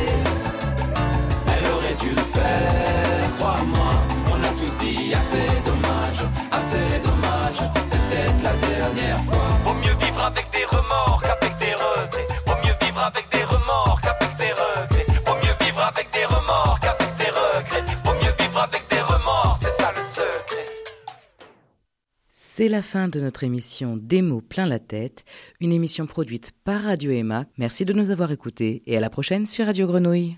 Elle 1.47 1.71
aurait 1.73 1.95
dû 1.99 2.11
le 2.11 2.23
faire, 2.23 3.37
crois-moi. 3.39 3.93
On 4.31 4.35
a 4.35 4.49
tous 4.49 4.85
dit 4.85 5.15
assez 5.15 5.49
dommage, 5.65 6.21
assez 6.51 7.01
dommage. 7.03 7.71
Peut-être 7.75 8.43
la 8.43 8.55
dernière 8.69 9.21
fois. 9.23 9.49
Vaut 9.65 9.75
mieux 9.75 9.95
vivre 10.05 10.23
avec 10.23 10.51
des 10.53 10.67
remords 10.67 11.22
C'est 22.55 22.69
la 22.69 22.83
fin 22.83 23.09
de 23.09 23.19
notre 23.19 23.45
émission 23.45 23.97
Démo 23.97 24.43
plein 24.43 24.67
la 24.67 24.79
tête, 24.79 25.25
une 25.61 25.73
émission 25.73 26.05
produite 26.05 26.53
par 26.65 26.83
Radio 26.83 27.11
Emma. 27.11 27.47
Merci 27.57 27.87
de 27.87 27.95
nous 27.95 28.11
avoir 28.11 28.31
écoutés 28.31 28.83
et 28.85 28.95
à 28.95 29.01
la 29.01 29.09
prochaine 29.09 29.47
sur 29.47 29.65
Radio 29.65 29.87
Grenouille. 29.87 30.37